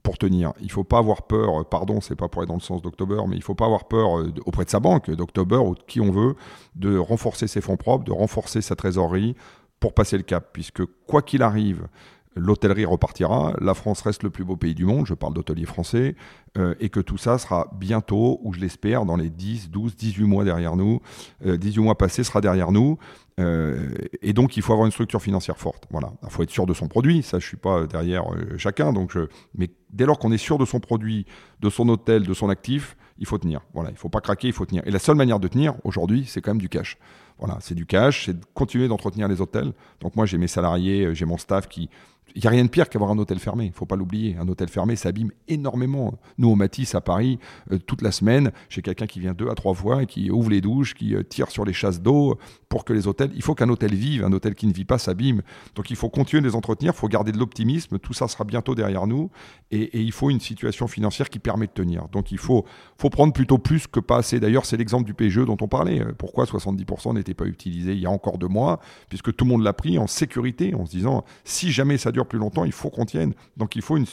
pour 0.04 0.18
tenir. 0.18 0.54
Il 0.60 0.68
ne 0.68 0.72
faut 0.72 0.84
pas 0.84 1.00
avoir 1.00 1.24
peur, 1.24 1.62
euh, 1.62 1.64
pardon, 1.64 2.02
c'est 2.02 2.16
pas 2.16 2.28
pour 2.28 2.42
aller 2.42 2.48
dans 2.48 2.56
le 2.56 2.60
sens 2.60 2.82
d'October, 2.82 3.22
mais 3.28 3.36
il 3.36 3.40
ne 3.40 3.44
faut 3.44 3.56
pas 3.56 3.66
avoir 3.66 3.88
peur 3.88 4.20
euh, 4.20 4.34
auprès 4.46 4.66
de 4.66 4.70
sa 4.70 4.80
banque, 4.80 5.10
d'October 5.12 5.58
ou 5.58 5.76
de 5.76 5.82
qui 5.88 6.02
on 6.02 6.12
veut, 6.12 6.36
de 6.76 6.98
renforcer 6.98 7.48
ses 7.48 7.62
fonds 7.62 7.78
propres, 7.78 8.04
de 8.04 8.12
renforcer 8.12 8.62
sa 8.62 8.76
trésorerie 8.76 9.36
pour 9.80 9.94
passer 9.94 10.18
le 10.18 10.24
cap, 10.24 10.50
puisque 10.54 10.84
quoi 11.08 11.22
qu'il 11.22 11.44
arrive, 11.44 11.88
l'hôtellerie 12.36 12.86
repartira, 12.86 13.54
la 13.60 13.74
France 13.74 14.02
reste 14.02 14.24
le 14.24 14.30
plus 14.30 14.44
beau 14.44 14.56
pays 14.56 14.76
du 14.76 14.86
monde, 14.86 15.06
je 15.06 15.14
parle 15.14 15.34
d'hôteliers 15.34 15.66
français, 15.66 16.16
euh, 16.58 16.76
et 16.80 16.90
que 16.90 17.00
tout 17.00 17.18
ça 17.18 17.38
sera 17.38 17.72
bientôt, 17.78 18.40
ou 18.44 18.54
je 18.54 18.60
l'espère, 18.60 19.06
dans 19.06 19.16
les 19.16 19.30
10, 19.30 19.70
12, 19.72 19.96
18 19.96 20.24
mois 20.26 20.44
derrière 20.44 20.76
nous, 20.76 21.02
18 21.44 21.82
mois 21.82 21.98
passés 21.98 22.24
sera 22.24 22.42
derrière 22.42 22.72
nous, 22.72 22.98
euh, 23.40 23.90
et 24.22 24.34
donc, 24.34 24.56
il 24.56 24.64
faut 24.64 24.72
avoir 24.74 24.86
une 24.86 24.92
structure 24.92 25.22
financière 25.22 25.58
forte. 25.58 25.86
Voilà, 25.92 26.14
il 26.24 26.30
faut 26.30 26.44
être 26.44 26.52
sûr 26.52 26.66
de 26.66 26.74
son 26.74 26.88
produit. 26.88 27.22
Ça, 27.22 27.40
je 27.40 27.46
suis 27.46 27.58
pas 27.58 27.86
derrière 27.86 28.34
euh, 28.34 28.58
chacun. 28.58 28.94
Donc, 28.94 29.18
mais 29.58 29.70
dès 29.92 30.06
lors 30.06 30.20
qu'on 30.20 30.32
est 30.32 30.38
sûr 30.38 30.58
de 30.58 30.66
son 30.66 30.80
produit, 30.80 31.26
de 31.60 31.70
son 31.70 31.90
hôtel, 31.90 32.24
de 32.24 32.34
son 32.34 32.50
actif, 32.50 32.96
il 33.18 33.26
faut 33.26 33.38
tenir. 33.38 33.62
Voilà, 33.74 33.90
il 33.92 33.98
faut 33.98 34.10
pas 34.10 34.22
craquer, 34.22 34.48
il 34.48 34.54
faut 34.54 34.66
tenir. 34.66 34.84
Et 34.86 34.92
la 34.92 35.00
seule 35.00 35.16
manière 35.16 35.40
de 35.40 35.48
tenir 35.48 35.76
aujourd'hui, 35.84 36.26
c'est 36.28 36.42
quand 36.42 36.52
même 36.52 36.62
du 36.62 36.70
cash. 36.70 36.98
Voilà, 37.38 37.58
c'est 37.60 37.76
du 37.76 37.86
cash, 37.86 38.26
c'est 38.26 38.40
de 38.40 38.46
continuer 38.54 38.88
d'entretenir 38.88 39.28
les 39.28 39.42
hôtels. 39.42 39.74
Donc 40.00 40.16
moi, 40.16 40.26
j'ai 40.26 40.38
mes 40.38 40.48
salariés, 40.48 41.06
euh, 41.06 41.14
j'ai 41.14 41.26
mon 41.26 41.38
staff 41.38 41.68
qui 41.68 41.90
il 42.34 42.42
n'y 42.42 42.48
a 42.48 42.50
rien 42.50 42.66
de 42.66 42.70
pire 42.70 42.90
qu'avoir 42.90 43.12
un 43.12 43.18
hôtel 43.18 43.40
fermé, 43.40 43.66
il 43.66 43.72
faut 43.72 43.86
pas 43.86 43.96
l'oublier. 43.96 44.36
Un 44.40 44.48
hôtel 44.48 44.68
fermé, 44.68 44.96
ça 44.96 45.12
énormément. 45.48 46.20
Nous, 46.38 46.50
au 46.50 46.56
Matisse, 46.56 46.96
à 46.96 47.02
Paris, 47.02 47.40
euh, 47.72 47.78
toute 47.78 48.02
la 48.02 48.12
semaine, 48.12 48.52
j'ai 48.70 48.82
quelqu'un 48.82 49.08
qui 49.08 49.20
vient 49.20 49.34
deux 49.34 49.50
à 49.50 49.56
trois 49.56 49.74
fois 49.74 50.04
et 50.04 50.06
qui 50.06 50.30
ouvre 50.30 50.50
les 50.50 50.60
douches, 50.60 50.94
qui 50.94 51.16
euh, 51.16 51.24
tire 51.24 51.50
sur 51.50 51.64
les 51.64 51.74
chasses 51.74 52.02
d'eau 52.02 52.38
pour 52.68 52.84
que 52.84 52.92
les 52.92 53.08
hôtels... 53.08 53.32
Il 53.36 53.42
faut 53.42 53.56
qu'un 53.56 53.70
hôtel 53.70 53.96
vive, 53.96 54.26
un 54.26 54.34
hôtel 54.34 54.54
qui 54.54 54.68
ne 54.68 54.74
vit 54.74 54.84
pas 54.84 54.98
s'abîme. 54.98 55.42
Donc 55.76 55.90
il 55.92 55.96
faut 55.96 56.10
continuer 56.10 56.42
de 56.42 56.48
les 56.48 56.56
entretenir, 56.56 56.94
il 56.94 56.98
faut 56.98 57.08
garder 57.08 57.32
de 57.32 57.38
l'optimisme, 57.38 58.00
tout 58.00 58.14
ça 58.14 58.28
sera 58.28 58.44
bientôt 58.44 58.76
derrière 58.76 59.08
nous. 59.08 59.30
Et, 59.72 60.02
il 60.02 60.12
faut 60.12 60.30
une 60.30 60.42
situation 60.42 60.88
financière 60.88 61.30
qui 61.30 61.40
permet 61.40 61.68
de 61.68 61.72
tenir. 61.72 62.08
Donc 62.10 62.32
il 62.32 62.38
faut, 62.38 62.66
faut 62.98 63.10
prendre 63.10 63.32
plutôt 63.32 63.58
plus 63.58 63.88
que 63.88 64.00
pas 64.00 64.18
assez. 64.18 64.40
D'ailleurs, 64.40 64.66
c'est 64.66 64.78
l'exemple 64.78 65.06
du 65.06 65.14
PGE 65.14 65.46
dont 65.46 65.58
on 65.62 65.68
parlait. 65.68 66.02
Euh, 66.02 66.12
pourquoi 66.18 66.46
70% 66.46 67.14
n'était 67.14 67.34
pas 67.34 67.46
utilisé 67.46 67.94
il 67.94 68.00
y 68.00 68.06
a 68.06 68.12
encore 68.12 68.38
deux 68.38 68.48
mois? 68.48 68.82
Puisque 69.08 69.34
tout 69.34 69.46
le 69.46 69.52
monde 69.52 69.64
l'a 69.64 69.74
pris 69.74 69.98
en 69.98 70.08
sécurité, 70.08 70.76
en 70.76 70.86
se 70.86 70.92
disant, 70.92 71.24
si 71.46 71.72
jamais 71.72 71.98
ça 71.98 72.12
dure 72.16 72.26
plus 72.28 72.40
longtemps, 72.40 72.66
il 72.66 72.72
faut 72.72 72.90
qu'on 72.90 73.06
tienne. 73.06 73.34
Donc 73.58 73.76
il 73.76 73.82
faut, 73.82 73.98
une, 73.98 74.06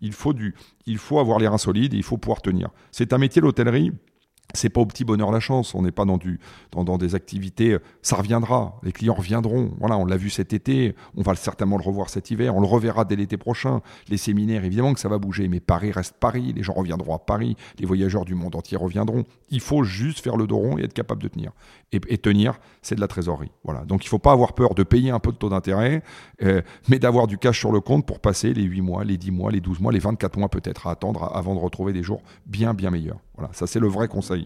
il 0.00 0.12
faut, 0.12 0.32
du, 0.32 0.54
il 0.86 0.98
faut 0.98 1.18
avoir 1.18 1.38
les 1.38 1.46
reins 1.46 1.58
solides 1.58 1.94
et 1.94 1.96
il 1.96 2.02
faut 2.02 2.16
pouvoir 2.16 2.42
tenir. 2.42 2.70
C'est 2.90 3.12
un 3.12 3.18
métier, 3.18 3.40
l'hôtellerie, 3.40 3.92
c'est 4.54 4.70
pas 4.70 4.80
au 4.80 4.86
petit 4.86 5.04
bonheur 5.04 5.30
la 5.30 5.40
chance. 5.40 5.74
On 5.74 5.82
n'est 5.82 5.92
pas 5.92 6.04
dans, 6.04 6.16
du, 6.16 6.40
des 6.98 7.14
activités. 7.14 7.76
Ça 8.02 8.16
reviendra. 8.16 8.78
Les 8.82 8.92
clients 8.92 9.14
reviendront. 9.14 9.72
Voilà, 9.78 9.98
on 9.98 10.04
l'a 10.04 10.16
vu 10.16 10.30
cet 10.30 10.52
été. 10.52 10.94
On 11.16 11.22
va 11.22 11.34
certainement 11.34 11.76
le 11.76 11.82
revoir 11.82 12.08
cet 12.08 12.30
hiver. 12.30 12.54
On 12.56 12.60
le 12.60 12.66
reverra 12.66 13.04
dès 13.04 13.16
l'été 13.16 13.36
prochain. 13.36 13.80
Les 14.08 14.16
séminaires, 14.16 14.64
évidemment 14.64 14.94
que 14.94 15.00
ça 15.00 15.08
va 15.08 15.18
bouger. 15.18 15.48
Mais 15.48 15.60
Paris 15.60 15.92
reste 15.92 16.14
Paris. 16.18 16.52
Les 16.54 16.62
gens 16.62 16.74
reviendront 16.74 17.14
à 17.14 17.18
Paris. 17.18 17.56
Les 17.78 17.86
voyageurs 17.86 18.24
du 18.24 18.34
monde 18.34 18.54
entier 18.54 18.76
reviendront. 18.76 19.24
Il 19.50 19.60
faut 19.60 19.84
juste 19.84 20.20
faire 20.20 20.36
le 20.36 20.46
dos 20.46 20.56
rond 20.56 20.78
et 20.78 20.84
être 20.84 20.94
capable 20.94 21.22
de 21.22 21.28
tenir. 21.28 21.52
Et, 21.92 22.18
tenir, 22.18 22.58
c'est 22.82 22.96
de 22.96 23.00
la 23.00 23.06
trésorerie. 23.06 23.52
Voilà. 23.62 23.84
Donc 23.84 24.04
il 24.04 24.08
faut 24.08 24.18
pas 24.18 24.32
avoir 24.32 24.54
peur 24.54 24.74
de 24.74 24.82
payer 24.82 25.10
un 25.10 25.20
peu 25.20 25.30
de 25.30 25.36
taux 25.36 25.48
d'intérêt, 25.48 26.02
euh, 26.42 26.60
mais 26.88 26.98
d'avoir 26.98 27.28
du 27.28 27.38
cash 27.38 27.60
sur 27.60 27.70
le 27.70 27.80
compte 27.80 28.04
pour 28.04 28.18
passer 28.18 28.52
les 28.52 28.62
8 28.62 28.80
mois, 28.80 29.04
les 29.04 29.16
10 29.16 29.30
mois, 29.30 29.52
les 29.52 29.60
12 29.60 29.78
mois, 29.78 29.92
les 29.92 30.00
24 30.00 30.36
mois 30.36 30.48
peut-être 30.48 30.88
à 30.88 30.90
attendre 30.90 31.30
avant 31.32 31.54
de 31.54 31.60
retrouver 31.60 31.92
des 31.92 32.02
jours 32.02 32.22
bien, 32.46 32.74
bien 32.74 32.90
meilleurs. 32.90 33.18
Voilà, 33.36 33.52
ça 33.52 33.66
c'est 33.66 33.80
le 33.80 33.88
vrai 33.88 34.08
conseil. 34.08 34.43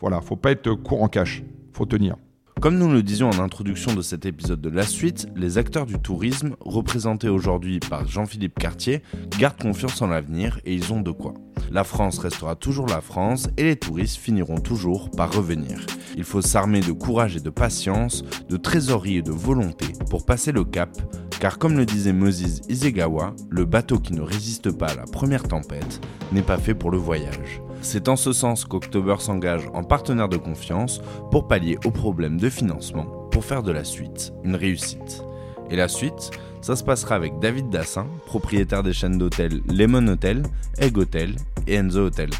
Voilà, 0.00 0.20
faut 0.20 0.36
pas 0.36 0.52
être 0.52 0.72
court 0.74 1.02
en 1.02 1.08
cash, 1.08 1.42
faut 1.72 1.86
tenir. 1.86 2.16
Comme 2.60 2.76
nous 2.76 2.90
le 2.90 3.04
disions 3.04 3.30
en 3.30 3.38
introduction 3.38 3.94
de 3.94 4.02
cet 4.02 4.26
épisode 4.26 4.60
de 4.60 4.68
la 4.68 4.82
suite, 4.82 5.28
les 5.36 5.58
acteurs 5.58 5.86
du 5.86 5.96
tourisme, 6.00 6.56
représentés 6.58 7.28
aujourd'hui 7.28 7.78
par 7.78 8.08
Jean-Philippe 8.08 8.58
Cartier, 8.58 9.02
gardent 9.38 9.62
confiance 9.62 10.02
en 10.02 10.08
l'avenir 10.08 10.58
et 10.64 10.74
ils 10.74 10.92
ont 10.92 11.00
de 11.00 11.12
quoi. 11.12 11.34
La 11.70 11.84
France 11.84 12.18
restera 12.18 12.56
toujours 12.56 12.88
la 12.88 13.00
France 13.00 13.48
et 13.58 13.62
les 13.62 13.76
touristes 13.76 14.16
finiront 14.16 14.58
toujours 14.58 15.08
par 15.12 15.32
revenir. 15.32 15.78
Il 16.16 16.24
faut 16.24 16.42
s'armer 16.42 16.80
de 16.80 16.90
courage 16.90 17.36
et 17.36 17.40
de 17.40 17.50
patience, 17.50 18.24
de 18.48 18.56
trésorerie 18.56 19.18
et 19.18 19.22
de 19.22 19.30
volonté 19.30 19.86
pour 20.10 20.26
passer 20.26 20.50
le 20.50 20.64
cap, 20.64 20.90
car 21.38 21.58
comme 21.58 21.76
le 21.76 21.86
disait 21.86 22.12
Moses 22.12 22.62
Isegawa, 22.68 23.36
le 23.50 23.66
bateau 23.66 24.00
qui 24.00 24.14
ne 24.14 24.22
résiste 24.22 24.72
pas 24.72 24.88
à 24.88 24.96
la 24.96 25.04
première 25.04 25.44
tempête 25.44 26.00
n'est 26.32 26.42
pas 26.42 26.58
fait 26.58 26.74
pour 26.74 26.90
le 26.90 26.98
voyage. 26.98 27.62
C'est 27.80 28.08
en 28.08 28.16
ce 28.16 28.32
sens 28.32 28.64
qu'October 28.64 29.16
s'engage 29.18 29.68
en 29.72 29.82
partenaire 29.82 30.28
de 30.28 30.36
confiance 30.36 31.00
pour 31.30 31.48
pallier 31.48 31.78
aux 31.84 31.90
problèmes 31.90 32.38
de 32.38 32.50
financement, 32.50 33.06
pour 33.30 33.44
faire 33.44 33.62
de 33.62 33.72
la 33.72 33.84
suite 33.84 34.32
une 34.44 34.56
réussite. 34.56 35.22
Et 35.70 35.76
la 35.76 35.88
suite, 35.88 36.30
ça 36.60 36.76
se 36.76 36.84
passera 36.84 37.14
avec 37.14 37.38
David 37.38 37.70
Dassin, 37.70 38.06
propriétaire 38.26 38.82
des 38.82 38.92
chaînes 38.92 39.18
d'hôtels 39.18 39.60
Lemon 39.68 40.06
Hotel, 40.08 40.42
Egg 40.78 40.98
Hotel 40.98 41.36
et 41.66 41.74
Enzo 41.74 42.06
Hotel. 42.06 42.30